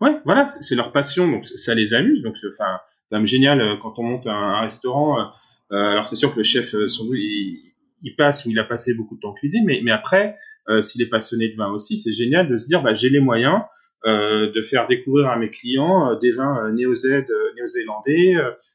Ouais, 0.01 0.21
voilà, 0.25 0.49
c'est 0.49 0.75
leur 0.75 0.91
passion, 0.91 1.31
donc 1.31 1.45
ça 1.45 1.77
les 1.77 1.95
amuse. 1.95 2.25
Donc, 2.25 2.37
enfin, 2.53 2.81
même 3.13 3.25
génial 3.25 3.79
quand 3.81 4.01
on 4.01 4.03
monte 4.03 4.27
un, 4.27 4.61
restaurant. 4.61 5.31
alors 5.71 6.09
c'est 6.09 6.17
sûr 6.17 6.33
que 6.33 6.39
le 6.39 6.43
chef, 6.43 6.75
son, 6.89 7.09
il, 7.15 8.17
passe 8.19 8.45
ou 8.45 8.51
il 8.51 8.59
a 8.59 8.65
passé 8.65 8.95
beaucoup 8.95 9.15
de 9.15 9.21
temps 9.21 9.29
en 9.29 9.35
cuisine, 9.35 9.63
mais, 9.65 9.81
mais 9.85 9.93
après, 9.93 10.37
s'il 10.81 11.03
est 11.03 11.09
passionné 11.09 11.51
de 11.51 11.55
vin 11.55 11.71
aussi, 11.71 11.97
c'est 11.97 12.13
génial 12.13 12.49
de 12.49 12.57
se 12.57 12.67
dire, 12.67 12.83
bah, 12.83 12.95
j'ai 12.95 13.11
les 13.11 13.21
moyens 13.21 13.61
euh, 13.61 13.82
de 14.05 14.63
faire 14.63 14.87
découvrir 14.89 15.29
à 15.29 15.37
mes 15.37 15.51
clients 15.51 16.11
euh, 16.11 16.19
des 16.19 16.33
vins 16.33 16.67
euh, 16.67 16.73
néo-zélandais, 16.73 18.35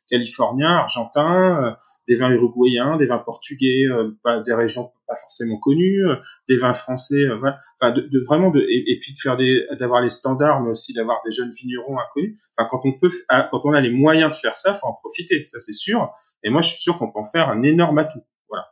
californiens, 0.09 0.77
argentins, 0.77 1.77
des 2.07 2.15
vins 2.15 2.31
uruguayens, 2.31 2.97
des 2.97 3.05
vins 3.05 3.17
portugais, 3.17 3.85
pas 4.23 4.39
des 4.39 4.53
régions 4.53 4.91
pas 5.07 5.15
forcément 5.15 5.57
connues, 5.57 6.05
des 6.47 6.57
vins 6.57 6.73
français, 6.73 7.23
enfin 7.31 7.91
de, 7.91 8.23
vraiment 8.25 8.49
de 8.51 8.61
et, 8.61 8.97
puis 9.01 9.13
de 9.13 9.19
faire 9.19 9.37
des 9.37 9.65
d'avoir 9.79 10.01
les 10.01 10.09
standards, 10.09 10.61
mais 10.61 10.69
aussi 10.69 10.93
d'avoir 10.93 11.21
des 11.25 11.31
jeunes 11.31 11.51
vignerons 11.51 11.97
inconnus. 11.99 12.39
Enfin 12.57 12.67
quand 12.69 12.81
on 12.85 12.93
peut 12.93 13.09
ah, 13.29 13.47
quand 13.51 13.61
on 13.65 13.73
a 13.73 13.81
les 13.81 13.91
moyens 13.91 14.31
de 14.31 14.35
faire 14.35 14.55
ça, 14.55 14.73
faut 14.73 14.87
en 14.87 14.93
profiter, 14.93 15.45
ça 15.45 15.59
c'est 15.59 15.73
sûr. 15.73 16.11
Et 16.43 16.49
moi 16.49 16.61
je 16.61 16.69
suis 16.69 16.81
sûr 16.81 16.97
qu'on 16.97 17.11
peut 17.11 17.19
en 17.19 17.25
faire 17.25 17.49
un 17.49 17.63
énorme 17.63 17.97
atout. 17.97 18.23
Voilà. 18.49 18.67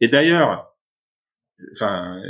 Et 0.00 0.08
d'ailleurs, 0.08 0.74
enfin 1.72 2.20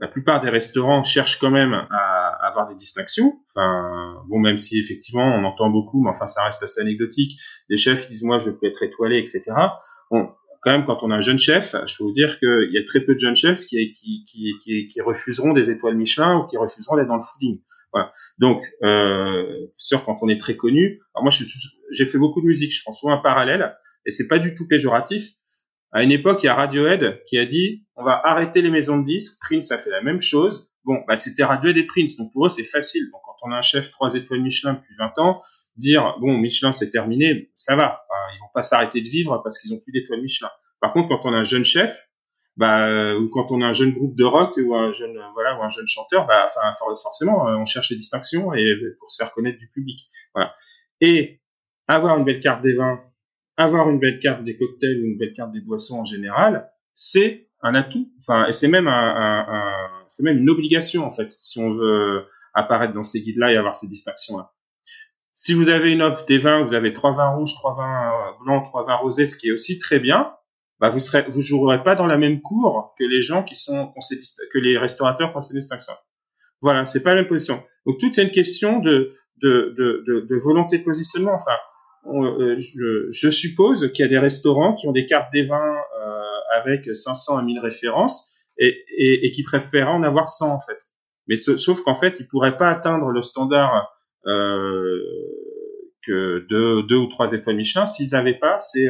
la 0.00 0.08
plupart 0.08 0.40
des 0.40 0.50
restaurants 0.50 1.02
cherchent 1.02 1.38
quand 1.38 1.50
même 1.50 1.74
à, 1.90 2.19
des 2.68 2.74
distinctions. 2.74 3.40
Enfin, 3.50 4.22
bon, 4.28 4.38
même 4.38 4.56
si 4.56 4.78
effectivement 4.78 5.24
on 5.24 5.44
entend 5.44 5.70
beaucoup, 5.70 6.02
mais 6.02 6.10
enfin 6.10 6.26
ça 6.26 6.44
reste 6.44 6.62
assez 6.62 6.80
anecdotique. 6.80 7.38
Des 7.68 7.76
chefs 7.76 8.02
qui 8.02 8.12
disent 8.12 8.22
moi 8.22 8.38
je 8.38 8.50
peux 8.50 8.66
être 8.66 8.82
étoilé, 8.82 9.18
etc. 9.18 9.42
Bon, 10.10 10.30
quand 10.62 10.70
même 10.70 10.84
quand 10.84 11.02
on 11.02 11.10
a 11.10 11.16
un 11.16 11.20
jeune 11.20 11.38
chef, 11.38 11.74
je 11.86 11.96
peux 11.96 12.04
vous 12.04 12.12
dire 12.12 12.38
qu'il 12.38 12.70
y 12.72 12.78
a 12.78 12.84
très 12.84 13.00
peu 13.00 13.14
de 13.14 13.18
jeunes 13.18 13.34
chefs 13.34 13.64
qui 13.64 15.00
refuseront 15.04 15.52
des 15.52 15.70
étoiles 15.70 15.96
Michelin 15.96 16.38
ou 16.38 16.46
qui 16.46 16.56
refuseront 16.56 16.96
d'être 16.96 17.08
dans 17.08 17.16
le 17.16 17.22
fooding. 17.22 17.60
Voilà. 17.92 18.12
Donc, 18.38 18.62
euh, 18.82 19.66
sûr, 19.76 20.04
quand 20.04 20.18
on 20.22 20.28
est 20.28 20.38
très 20.38 20.56
connu, 20.56 21.00
alors 21.14 21.24
moi 21.24 21.32
j'ai 21.90 22.06
fait 22.06 22.18
beaucoup 22.18 22.40
de 22.40 22.46
musique, 22.46 22.72
je 22.72 22.82
prends 22.82 22.92
souvent 22.92 23.12
un 23.12 23.22
parallèle, 23.22 23.74
et 24.06 24.10
c'est 24.10 24.28
pas 24.28 24.38
du 24.38 24.54
tout 24.54 24.68
péjoratif. 24.68 25.30
À 25.92 26.04
une 26.04 26.12
époque, 26.12 26.42
il 26.42 26.46
y 26.46 26.48
a 26.48 26.54
Radiohead 26.54 27.22
qui 27.26 27.36
a 27.36 27.46
dit 27.46 27.84
on 27.96 28.04
va 28.04 28.20
arrêter 28.24 28.62
les 28.62 28.70
maisons 28.70 28.98
de 28.98 29.04
disques. 29.04 29.38
Prince 29.40 29.72
a 29.72 29.78
fait 29.78 29.90
la 29.90 30.02
même 30.02 30.20
chose. 30.20 30.69
Bon, 30.84 31.02
bah, 31.06 31.16
c'était 31.16 31.44
Radiohead 31.44 31.76
et 31.76 31.86
Prince, 31.86 32.16
donc 32.16 32.32
pour 32.32 32.46
eux 32.46 32.48
c'est 32.48 32.64
facile. 32.64 33.02
Donc, 33.12 33.20
quand 33.24 33.48
on 33.48 33.52
a 33.52 33.56
un 33.56 33.62
chef 33.62 33.90
trois 33.90 34.14
étoiles 34.14 34.42
Michelin 34.42 34.74
depuis 34.74 34.94
20 34.98 35.18
ans, 35.18 35.42
dire 35.76 36.16
bon 36.20 36.38
Michelin 36.38 36.72
c'est 36.72 36.90
terminé, 36.90 37.50
ça 37.56 37.76
va. 37.76 38.02
Enfin, 38.08 38.34
ils 38.34 38.40
vont 38.40 38.50
pas 38.54 38.62
s'arrêter 38.62 39.00
de 39.00 39.08
vivre 39.08 39.40
parce 39.42 39.58
qu'ils 39.58 39.72
ont 39.74 39.80
plus 39.80 39.92
d'étoiles 39.92 40.22
Michelin. 40.22 40.50
Par 40.80 40.92
contre, 40.92 41.08
quand 41.08 41.28
on 41.28 41.34
a 41.34 41.38
un 41.38 41.44
jeune 41.44 41.64
chef, 41.64 42.08
bah, 42.56 43.16
ou 43.16 43.28
quand 43.28 43.52
on 43.52 43.62
a 43.62 43.66
un 43.66 43.72
jeune 43.72 43.92
groupe 43.92 44.16
de 44.16 44.24
rock 44.24 44.56
ou 44.56 44.74
un 44.74 44.92
jeune 44.92 45.18
voilà 45.34 45.58
ou 45.58 45.62
un 45.62 45.70
jeune 45.70 45.86
chanteur, 45.86 46.26
bah, 46.26 46.48
forcément 47.02 47.44
on 47.44 47.64
cherche 47.64 47.90
les 47.90 47.96
distinctions 47.96 48.52
et 48.54 48.74
pour 48.98 49.10
se 49.10 49.22
faire 49.22 49.32
connaître 49.32 49.58
du 49.58 49.68
public. 49.68 50.00
Voilà. 50.34 50.52
Et 51.00 51.40
avoir 51.88 52.18
une 52.18 52.24
belle 52.24 52.40
carte 52.40 52.62
des 52.62 52.74
vins 52.74 53.00
avoir 53.60 53.90
une 53.90 53.98
belle 53.98 54.20
carte 54.20 54.42
des 54.42 54.56
cocktails 54.56 55.02
ou 55.02 55.06
une 55.06 55.18
belle 55.18 55.34
carte 55.34 55.52
des 55.52 55.60
boissons 55.60 56.00
en 56.00 56.04
général, 56.04 56.70
c'est 56.94 57.49
un 57.62 57.74
atout. 57.74 58.10
Enfin, 58.18 58.46
et 58.46 58.52
c'est 58.52 58.68
même 58.68 58.88
un, 58.88 58.92
un, 58.92 59.46
un 59.48 59.72
c'est 60.08 60.22
même 60.22 60.38
une 60.38 60.50
obligation 60.50 61.04
en 61.04 61.10
fait, 61.10 61.30
si 61.30 61.58
on 61.58 61.74
veut 61.74 62.26
apparaître 62.54 62.94
dans 62.94 63.02
ces 63.02 63.20
guides-là 63.20 63.52
et 63.52 63.56
avoir 63.56 63.74
ces 63.74 63.86
distinctions-là. 63.86 64.52
Si 65.34 65.54
vous 65.54 65.68
avez 65.68 65.92
une 65.92 66.02
offre 66.02 66.26
des 66.26 66.38
vins, 66.38 66.64
vous 66.64 66.74
avez 66.74 66.92
trois 66.92 67.12
vins 67.12 67.30
rouges, 67.30 67.54
trois 67.54 67.74
vins 67.74 68.34
blancs, 68.44 68.64
trois 68.64 68.84
vins 68.84 68.96
rosés, 68.96 69.26
ce 69.26 69.36
qui 69.36 69.48
est 69.48 69.52
aussi 69.52 69.78
très 69.78 70.00
bien, 70.00 70.32
bah 70.80 70.90
vous 70.90 70.98
serez, 70.98 71.24
vous 71.28 71.40
jouerez 71.40 71.82
pas 71.82 71.94
dans 71.94 72.06
la 72.06 72.18
même 72.18 72.40
cour 72.40 72.94
que 72.98 73.04
les 73.04 73.22
gens 73.22 73.42
qui 73.44 73.54
sont 73.56 73.92
que 74.52 74.58
les 74.58 74.76
restaurateurs 74.78 75.30
qui 75.30 75.36
ont 75.36 75.40
ces 75.40 75.54
distinctions. 75.54 75.94
Voilà, 76.62 76.84
c'est 76.84 77.02
pas 77.02 77.10
la 77.10 77.22
même 77.22 77.28
position. 77.28 77.62
Donc 77.86 77.98
tout 77.98 78.18
est 78.18 78.22
une 78.22 78.30
question 78.30 78.80
de 78.80 79.14
de, 79.42 79.74
de, 79.78 80.04
de, 80.06 80.20
de 80.28 80.36
volonté 80.36 80.78
de 80.78 80.84
positionnement. 80.84 81.32
Enfin, 81.32 81.56
euh, 82.06 82.58
je, 83.10 83.30
suppose 83.30 83.92
qu'il 83.92 84.04
y 84.04 84.06
a 84.06 84.10
des 84.10 84.18
restaurants 84.18 84.74
qui 84.74 84.88
ont 84.88 84.92
des 84.92 85.06
cartes 85.06 85.32
des 85.32 85.46
vins 85.46 85.76
avec 86.60 86.94
500 86.94 87.36
à 87.38 87.42
1000 87.42 87.58
références 87.60 88.34
et, 88.58 89.30
qui 89.32 89.42
préfèrent 89.42 89.90
en 89.90 90.02
avoir 90.02 90.28
100 90.28 90.54
en 90.54 90.60
fait. 90.60 90.78
Mais 91.28 91.36
sauf 91.36 91.82
qu'en 91.82 91.94
fait, 91.94 92.16
ils 92.18 92.26
pourraient 92.26 92.56
pas 92.56 92.68
atteindre 92.68 93.10
le 93.10 93.22
standard 93.22 93.88
euh, 94.26 94.98
que 96.06 96.46
deux, 96.48 96.96
ou 96.96 97.06
trois 97.08 97.32
étoiles 97.32 97.56
Michelin 97.56 97.86
s'ils 97.86 98.10
n'avaient 98.12 98.38
pas 98.38 98.58
ces, 98.58 98.88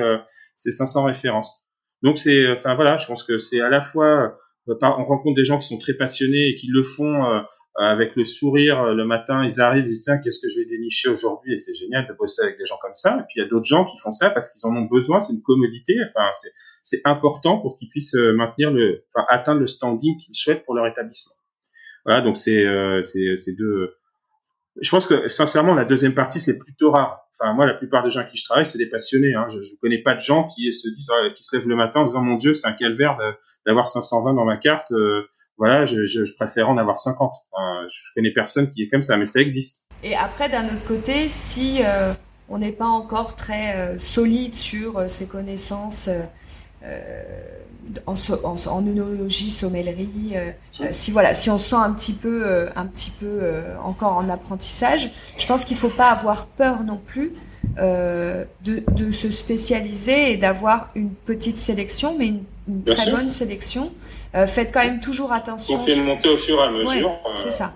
ces 0.56 0.70
500 0.70 1.04
références. 1.04 1.66
Donc 2.02 2.18
c'est, 2.18 2.50
enfin 2.50 2.74
voilà, 2.74 2.96
je 2.96 3.06
pense 3.06 3.22
que 3.22 3.38
c'est 3.38 3.60
à 3.60 3.68
la 3.68 3.80
fois 3.80 4.38
on 4.66 5.04
rencontre 5.04 5.34
des 5.34 5.44
gens 5.44 5.58
qui 5.58 5.68
sont 5.68 5.78
très 5.78 5.94
passionnés 5.94 6.48
et 6.48 6.56
qui 6.56 6.68
le 6.68 6.82
font 6.82 7.24
euh, 7.24 7.40
avec 7.76 8.16
le 8.16 8.24
sourire 8.24 8.80
euh, 8.80 8.94
le 8.94 9.04
matin, 9.04 9.44
ils 9.44 9.60
arrivent, 9.60 9.84
ils 9.84 9.88
disent 9.88 10.02
tiens, 10.02 10.18
qu'est-ce 10.18 10.40
que 10.40 10.48
je 10.48 10.60
vais 10.60 10.66
dénicher 10.66 11.08
aujourd'hui? 11.08 11.54
Et 11.54 11.58
c'est 11.58 11.74
génial 11.74 12.06
de 12.06 12.12
bosser 12.12 12.42
avec 12.42 12.58
des 12.58 12.66
gens 12.66 12.78
comme 12.80 12.94
ça. 12.94 13.14
Et 13.14 13.22
puis 13.28 13.36
il 13.36 13.38
y 13.42 13.44
a 13.44 13.48
d'autres 13.48 13.66
gens 13.66 13.84
qui 13.84 13.98
font 13.98 14.12
ça 14.12 14.30
parce 14.30 14.52
qu'ils 14.52 14.66
en 14.66 14.76
ont 14.76 14.86
besoin, 14.86 15.20
c'est 15.20 15.34
une 15.34 15.42
commodité. 15.42 15.94
Enfin, 16.08 16.28
c'est 16.32 16.52
important 17.04 17.58
pour 17.58 17.78
qu'ils 17.78 17.88
puissent 17.88 18.14
euh, 18.14 18.32
maintenir 18.32 18.70
le, 18.70 19.04
enfin, 19.14 19.26
atteindre 19.30 19.60
le 19.60 19.66
standing 19.66 20.18
qu'ils 20.18 20.34
souhaitent 20.34 20.64
pour 20.64 20.74
leur 20.74 20.86
établissement. 20.86 21.34
Voilà, 22.04 22.22
donc 22.22 22.36
c'est 22.36 22.64
c'est 23.02 23.56
deux. 23.58 23.94
Je 24.80 24.90
pense 24.90 25.06
que 25.06 25.28
sincèrement, 25.28 25.74
la 25.74 25.84
deuxième 25.84 26.14
partie 26.14 26.40
c'est 26.40 26.58
plutôt 26.58 26.92
rare. 26.92 27.28
Enfin, 27.38 27.52
moi, 27.52 27.66
la 27.66 27.74
plupart 27.74 28.02
des 28.02 28.10
gens 28.10 28.24
qui 28.24 28.36
je 28.36 28.44
travaille, 28.44 28.64
c'est 28.64 28.78
des 28.78 28.88
passionnés. 28.88 29.34
Hein. 29.34 29.46
Je, 29.50 29.58
ne 29.58 29.80
connais 29.82 30.02
pas 30.02 30.14
de 30.14 30.20
gens 30.20 30.48
qui 30.48 30.72
se 30.72 30.88
disent, 30.88 31.12
qui 31.36 31.42
se 31.42 31.56
lèvent 31.56 31.68
le 31.68 31.76
matin 31.76 32.00
en 32.00 32.04
disant 32.04 32.22
mon 32.22 32.36
Dieu, 32.36 32.54
c'est 32.54 32.66
un 32.66 32.72
calvaire 32.72 33.18
d'avoir 33.66 33.88
520 33.88 34.32
dans 34.32 34.46
ma 34.46 34.56
carte 34.56 34.92
voilà, 35.60 35.84
je, 35.84 36.06
je, 36.06 36.34
préfère 36.36 36.70
en 36.70 36.78
avoir 36.78 36.98
50. 36.98 37.34
je 37.88 38.14
connais 38.14 38.32
personne 38.32 38.72
qui 38.72 38.84
est 38.84 38.88
comme 38.88 39.02
ça, 39.02 39.18
mais 39.18 39.26
ça 39.26 39.40
existe. 39.40 39.86
Et 40.02 40.16
après, 40.16 40.48
d'un 40.48 40.64
autre 40.66 40.84
côté, 40.86 41.28
si 41.28 41.82
euh, 41.84 42.14
on 42.48 42.58
n'est 42.58 42.72
pas 42.72 42.86
encore 42.86 43.36
très 43.36 43.76
euh, 43.76 43.98
solide 43.98 44.54
sur 44.54 44.96
euh, 44.96 45.08
ses 45.08 45.28
connaissances 45.28 46.08
en, 48.06 48.14
en, 48.14 48.54
en 48.54 48.86
œnologie, 48.86 49.50
sommellerie, 49.50 50.34
si 50.90 51.10
voilà, 51.10 51.34
si 51.34 51.50
on 51.50 51.58
sent 51.58 51.76
un 51.76 51.92
petit 51.92 52.12
peu, 52.12 52.68
un 52.74 52.86
petit 52.86 53.10
peu 53.10 53.40
encore 53.82 54.16
en 54.16 54.28
apprentissage, 54.28 55.10
je 55.36 55.46
pense 55.46 55.64
qu'il 55.64 55.76
faut 55.76 55.88
pas 55.88 56.10
avoir 56.10 56.46
peur 56.46 56.82
non 56.82 56.98
plus 57.04 57.32
de, 57.76 58.46
de, 58.64 59.12
se 59.12 59.30
spécialiser 59.30 60.32
et 60.32 60.36
d'avoir 60.36 60.90
une 60.94 61.10
petite 61.10 61.58
sélection, 61.58 62.16
mais 62.18 62.28
une, 62.28 62.44
très 62.84 63.10
bonne 63.10 63.30
sélection 63.30 63.90
euh, 64.34 64.46
faites 64.46 64.72
quand 64.72 64.84
même 64.84 65.00
toujours 65.00 65.32
attention. 65.32 65.76
On 65.76 65.86
fait 65.86 66.00
monter 66.00 66.28
au 66.28 66.36
fur 66.36 66.58
et 66.60 66.62
à 66.62 66.70
mesure. 66.70 67.10
Euh. 67.10 67.30
c'est 67.34 67.50
ça. 67.50 67.74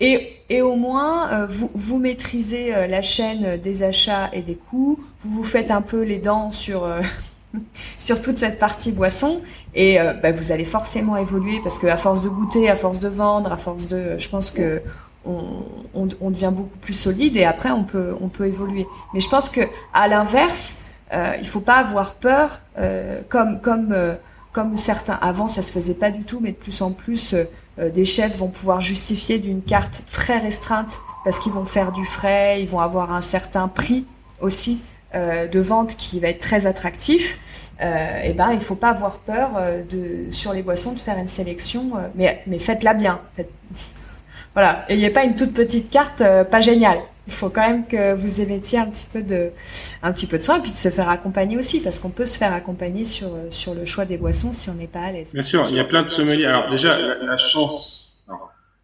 Et, 0.00 0.36
et, 0.48 0.62
au 0.62 0.74
moins, 0.74 1.30
euh, 1.30 1.46
vous, 1.46 1.70
vous 1.74 1.98
maîtrisez 1.98 2.70
la 2.88 3.02
chaîne 3.02 3.56
des 3.58 3.82
achats 3.82 4.30
et 4.32 4.42
des 4.42 4.56
coûts. 4.56 4.98
Vous 5.20 5.30
vous 5.30 5.44
faites 5.44 5.70
un 5.70 5.82
peu 5.82 6.02
les 6.02 6.18
dents 6.18 6.50
sur 6.50 6.88
sur 7.98 8.20
toute 8.22 8.38
cette 8.38 8.58
partie 8.58 8.92
boisson. 8.92 9.40
Et 9.74 9.98
bah, 10.22 10.32
vous 10.32 10.52
allez 10.52 10.66
forcément 10.66 11.16
évoluer 11.16 11.60
parce 11.62 11.78
que 11.78 11.86
à 11.86 11.96
force 11.96 12.20
de 12.20 12.28
goûter, 12.28 12.68
à 12.68 12.76
force 12.76 13.00
de 13.00 13.08
vendre, 13.08 13.50
à 13.52 13.56
force 13.56 13.88
de, 13.88 14.18
je 14.18 14.28
pense 14.28 14.50
que 14.50 14.82
on, 15.24 15.62
on, 15.94 16.08
on 16.20 16.30
devient 16.30 16.52
beaucoup 16.54 16.76
plus 16.78 16.92
solide 16.92 17.36
et 17.36 17.44
après 17.44 17.70
on 17.70 17.84
peut 17.84 18.14
on 18.20 18.28
peut 18.28 18.46
évoluer. 18.46 18.86
Mais 19.14 19.20
je 19.20 19.28
pense 19.30 19.48
que 19.48 19.62
à 19.94 20.08
l'inverse, 20.08 20.76
euh, 21.14 21.36
il 21.40 21.48
faut 21.48 21.60
pas 21.60 21.76
avoir 21.76 22.14
peur 22.14 22.60
comme 23.30 23.60
comme 23.62 23.94
comme 24.52 24.76
certains, 24.76 25.14
avant 25.14 25.46
ça 25.46 25.62
se 25.62 25.72
faisait 25.72 25.94
pas 25.94 26.10
du 26.10 26.24
tout, 26.24 26.38
mais 26.40 26.52
de 26.52 26.56
plus 26.56 26.82
en 26.82 26.90
plus, 26.90 27.32
euh, 27.32 27.44
euh, 27.78 27.90
des 27.90 28.04
chefs 28.04 28.36
vont 28.36 28.50
pouvoir 28.50 28.80
justifier 28.80 29.38
d'une 29.38 29.62
carte 29.62 30.04
très 30.12 30.38
restreinte 30.38 31.00
parce 31.24 31.38
qu'ils 31.38 31.52
vont 31.52 31.64
faire 31.64 31.90
du 31.92 32.04
frais, 32.04 32.60
ils 32.62 32.68
vont 32.68 32.80
avoir 32.80 33.12
un 33.12 33.22
certain 33.22 33.68
prix 33.68 34.04
aussi. 34.40 34.82
euh, 34.82 34.91
de 35.14 35.60
vente 35.60 35.96
qui 35.96 36.20
va 36.20 36.28
être 36.28 36.40
très 36.40 36.66
attractif. 36.66 37.38
et 37.80 37.84
eh 38.24 38.32
ben 38.32 38.52
il 38.52 38.60
faut 38.60 38.74
pas 38.74 38.90
avoir 38.90 39.18
peur 39.18 39.50
de 39.90 40.30
sur 40.30 40.52
les 40.52 40.62
boissons 40.62 40.92
de 40.92 40.98
faire 40.98 41.18
une 41.18 41.28
sélection, 41.28 41.92
mais 42.14 42.42
mais 42.46 42.58
faites-la 42.58 42.94
bien. 42.94 43.20
Faites... 43.36 43.50
voilà, 44.54 44.84
et 44.88 44.94
il 44.94 45.00
n'y 45.00 45.06
a 45.06 45.10
pas 45.10 45.24
une 45.24 45.36
toute 45.36 45.54
petite 45.54 45.90
carte 45.90 46.22
pas 46.50 46.60
géniale 46.60 46.98
il 47.26 47.32
faut 47.32 47.48
quand 47.48 47.66
même 47.66 47.86
que 47.86 48.14
vous 48.14 48.40
émettiez 48.40 48.78
un 48.78 48.86
petit 48.86 49.06
peu 49.10 49.22
de, 49.22 49.50
un 50.02 50.12
petit 50.12 50.26
peu 50.26 50.38
de 50.38 50.42
soin 50.42 50.58
et 50.58 50.60
puis 50.60 50.72
de 50.72 50.76
se 50.76 50.88
faire 50.88 51.08
accompagner 51.08 51.56
aussi, 51.56 51.80
parce 51.80 51.98
qu'on 51.98 52.10
peut 52.10 52.26
se 52.26 52.36
faire 52.36 52.52
accompagner 52.52 53.04
sur, 53.04 53.30
sur 53.50 53.74
le 53.74 53.84
choix 53.84 54.04
des 54.04 54.16
boissons 54.16 54.52
si 54.52 54.70
on 54.70 54.74
n'est 54.74 54.86
pas 54.86 55.00
à 55.00 55.12
l'aise. 55.12 55.32
Bien 55.32 55.42
sûr, 55.42 55.64
il 55.70 55.76
y 55.76 55.80
a 55.80 55.84
plein 55.84 56.02
de 56.02 56.08
sommeliers. 56.08 56.46
Alors 56.46 56.68
déjà, 56.70 56.98
la 56.98 57.36
chance 57.36 58.01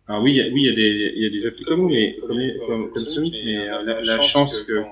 alors 0.08 0.22
oui, 0.22 0.40
oui, 0.54 0.62
il 0.62 0.66
y 0.66 0.70
a 0.70 0.74
des, 0.74 1.12
il 1.16 1.22
y 1.22 1.26
a 1.26 1.30
des 1.30 1.46
applis 1.46 1.64
comme 1.64 1.86
mais 1.86 2.16
comme, 2.26 2.38
comme, 2.66 2.90
comme 2.90 3.04
mais 3.44 3.58
euh, 3.58 3.82
la, 3.84 4.00
la, 4.00 4.20
chance 4.20 4.60
que 4.60 4.82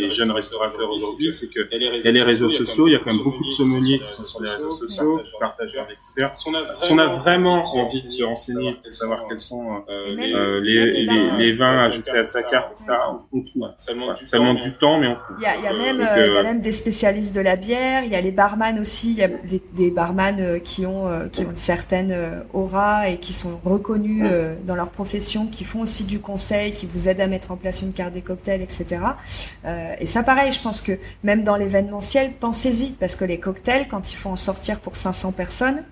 les 0.00 0.10
jeunes 0.10 0.30
restaurateurs 0.30 0.90
aujourd'hui, 0.90 1.30
c'est 1.30 1.48
que 1.48 1.60
il 1.72 2.02
y 2.02 2.08
a 2.08 2.10
les 2.10 2.22
réseaux 2.22 2.48
sociaux, 2.48 2.88
il 2.88 2.92
y 2.92 2.96
a 2.96 2.98
quand 3.00 3.12
même 3.12 3.22
beaucoup 3.22 3.44
de 3.44 3.50
sommeliers 3.50 3.98
qui 3.98 4.10
sont 4.10 4.24
sur 4.24 4.40
les 4.40 4.48
réseaux 4.48 4.70
sociaux, 4.70 5.20
qui 5.22 5.32
partagent 5.38 5.74
leurs 5.74 5.88
découvertes. 5.88 6.36
Si 6.78 6.90
on 6.90 6.98
a 6.98 7.06
vraiment 7.06 7.62
envie 7.76 8.02
de 8.02 8.08
se 8.08 8.24
renseigner, 8.24 8.74
de 8.82 8.90
savoir 8.90 9.28
quels 9.28 9.40
sont 9.40 9.84
euh, 9.90 10.16
euh 10.16 10.60
les, 10.62 10.90
les, 10.90 11.30
les, 11.36 11.52
vins 11.52 11.76
ajoutés 11.76 12.12
à 12.12 12.24
sa 12.24 12.42
carte, 12.42 12.78
ça, 12.78 12.98
on 13.30 13.42
trouve. 13.42 13.68
Ça 13.76 13.92
demande 13.92 14.62
du 14.62 14.72
temps, 14.78 14.98
mais 14.98 15.08
on 15.08 15.16
trouve. 15.16 15.36
Il 15.38 15.42
y 15.42 15.46
a, 15.46 15.56
il 15.58 15.64
y 15.64 15.66
a 15.66 15.72
même, 15.74 16.00
euh, 16.00 16.26
il 16.28 16.32
y 16.32 16.38
a 16.38 16.42
même 16.42 16.62
des 16.62 16.72
spécialistes 16.72 17.34
de 17.34 17.42
la 17.42 17.56
bière, 17.56 18.04
il 18.04 18.10
y 18.10 18.16
a 18.16 18.20
les 18.22 18.30
barman 18.30 18.78
aussi, 18.78 19.10
il 19.10 19.18
y 19.18 19.22
a 19.22 19.28
des, 19.28 19.60
des 19.74 19.90
barman 19.90 20.60
qui 20.62 20.86
ont, 20.86 21.28
qui 21.30 21.42
ont 21.42 21.50
une 21.50 21.56
certaine 21.56 22.42
aura 22.54 23.10
et 23.10 23.18
qui 23.18 23.34
sont 23.34 23.60
reconnus 23.64 24.24
dans 24.62 24.74
leur 24.74 24.90
profession, 24.90 25.46
qui 25.46 25.64
font 25.64 25.80
aussi 25.80 26.04
du 26.04 26.20
conseil, 26.20 26.72
qui 26.72 26.86
vous 26.86 27.08
aident 27.08 27.20
à 27.20 27.26
mettre 27.26 27.50
en 27.50 27.56
place 27.56 27.82
une 27.82 27.92
carte 27.92 28.12
des 28.12 28.22
cocktails, 28.22 28.62
etc. 28.62 29.00
Euh, 29.64 29.94
et 29.98 30.06
ça, 30.06 30.22
pareil, 30.22 30.52
je 30.52 30.60
pense 30.60 30.80
que 30.80 30.98
même 31.22 31.44
dans 31.44 31.56
l'événementiel, 31.56 32.32
pensez-y, 32.38 32.90
parce 32.90 33.16
que 33.16 33.24
les 33.24 33.38
cocktails, 33.38 33.88
quand 33.88 34.12
il 34.12 34.16
faut 34.16 34.30
en 34.30 34.36
sortir 34.36 34.80
pour 34.80 34.96
500 34.96 35.32
personnes, 35.32 35.84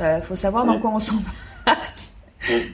euh, 0.00 0.20
faut 0.20 0.34
savoir 0.34 0.64
dans 0.64 0.78
quoi 0.78 0.90
on 0.90 0.98
s'embarque. 0.98 2.10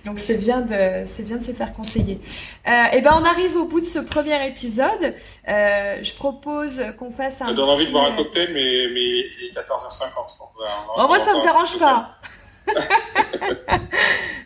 Donc 0.05 0.18
c'est 0.18 0.37
bien 0.37 0.61
de 0.61 1.05
c'est 1.07 1.22
bien 1.22 1.37
de 1.37 1.42
se 1.42 1.53
faire 1.53 1.72
conseiller. 1.72 2.20
Euh, 2.68 2.85
et 2.92 3.01
ben 3.01 3.12
on 3.18 3.25
arrive 3.25 3.57
au 3.57 3.64
bout 3.64 3.81
de 3.81 3.87
ce 3.87 4.01
premier 4.01 4.46
épisode. 4.46 5.14
Euh, 5.48 5.98
je 6.03 6.14
propose 6.14 6.83
qu'on 6.98 7.11
fasse 7.11 7.40
un. 7.40 7.46
Ça 7.46 7.53
donne 7.55 7.70
envie 7.70 7.87
de 7.87 7.92
boire 7.92 8.07
un 8.07 8.16
cocktail, 8.16 8.51
mais 8.53 8.88
mais 8.92 9.01
il 9.01 9.51
est 9.51 9.59
14h50. 9.59 10.38
Donc, 10.38 10.51
bon, 10.96 11.09
moi 11.09 11.18
ça 11.18 11.35
me 11.35 11.42
dérange 11.42 11.79
pas. 11.79 12.18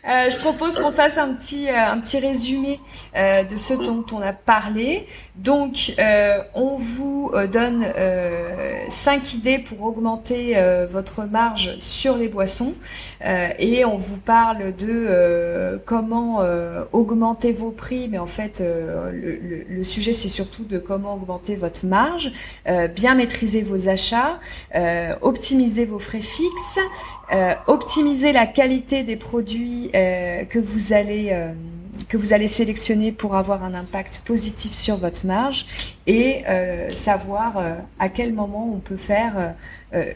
Euh, 0.07 0.29
je 0.29 0.37
propose 0.37 0.77
qu'on 0.77 0.91
fasse 0.91 1.17
un 1.17 1.33
petit 1.33 1.69
euh, 1.69 1.91
un 1.91 1.99
petit 1.99 2.19
résumé 2.19 2.79
euh, 3.15 3.43
de 3.43 3.57
ce 3.57 3.73
dont 3.73 4.05
on 4.13 4.21
a 4.21 4.31
parlé. 4.31 5.05
Donc, 5.35 5.93
on 6.55 6.77
vous 6.77 7.31
donne 7.51 7.85
cinq 8.89 9.33
idées 9.33 9.59
pour 9.59 9.83
augmenter 9.83 10.55
votre 10.89 11.25
marge 11.25 11.77
sur 11.79 12.17
les 12.17 12.27
boissons 12.27 12.73
et 13.21 13.85
on 13.85 13.97
vous 13.97 14.17
parle 14.17 14.75
de 14.75 15.79
comment 15.85 16.41
augmenter 16.91 17.53
vos 17.53 17.69
prix. 17.69 18.07
Mais 18.09 18.17
en 18.17 18.25
fait, 18.25 18.61
le, 18.61 19.63
le, 19.69 19.83
sujet 19.83 20.13
c'est 20.13 20.27
surtout 20.27 20.63
de 20.63 20.79
comment 20.79 21.13
augmenter 21.13 21.55
votre 21.55 21.85
marge, 21.85 22.31
bien 22.95 23.13
maîtriser 23.13 23.61
vos 23.61 23.89
achats, 23.89 24.39
optimiser 25.21 25.85
vos 25.85 25.99
frais 25.99 26.21
fixes, 26.21 26.79
optimiser 27.67 28.31
la 28.31 28.47
qualité 28.47 29.03
des 29.03 29.17
produits 29.17 29.91
euh, 29.96 29.96
que 30.45 30.59
vous 30.59 30.93
allez 30.93 31.29
euh, 31.31 31.53
que 32.09 32.15
vous 32.15 32.31
allez 32.31 32.47
sélectionner 32.47 33.11
pour 33.11 33.35
avoir 33.35 33.63
un 33.63 33.73
impact 33.73 34.21
positif 34.23 34.71
sur 34.71 34.97
votre 34.97 35.25
marge 35.25 35.65
et 36.05 36.43
euh, 36.47 36.89
savoir 36.89 37.61
à 37.99 38.07
quel 38.07 38.33
moment 38.33 38.71
on 38.73 38.77
peut 38.77 38.97
faire 38.97 39.55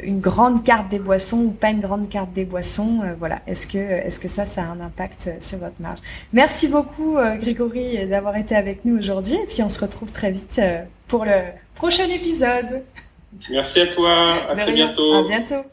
une 0.01 0.19
grande 0.19 0.63
carte 0.63 0.89
des 0.89 0.99
boissons 0.99 1.39
ou 1.39 1.51
pas 1.51 1.71
une 1.71 1.79
grande 1.79 2.07
carte 2.07 2.31
des 2.33 2.45
boissons. 2.45 3.01
voilà, 3.17 3.39
est-ce 3.47 3.65
que 3.67 3.77
est-ce 3.77 4.19
que 4.19 4.27
ça 4.27 4.45
ça 4.45 4.61
a 4.61 4.65
un 4.65 4.79
impact 4.79 5.31
sur 5.39 5.57
votre 5.57 5.79
marge? 5.79 5.99
Merci 6.31 6.67
beaucoup 6.67 7.17
Grégory 7.39 8.07
d'avoir 8.07 8.37
été 8.37 8.55
avec 8.55 8.85
nous 8.85 8.97
aujourd'hui 8.97 9.35
et 9.35 9.47
puis 9.47 9.63
on 9.63 9.69
se 9.69 9.79
retrouve 9.79 10.11
très 10.11 10.31
vite 10.31 10.61
pour 11.07 11.25
le 11.25 11.41
prochain 11.75 12.07
épisode. 12.07 12.83
Merci 13.49 13.81
à 13.81 13.87
toi, 13.87 14.13
à 14.49 14.55
très 14.55 14.71
bientôt. 14.71 15.13
À 15.15 15.23
bientôt. 15.23 15.63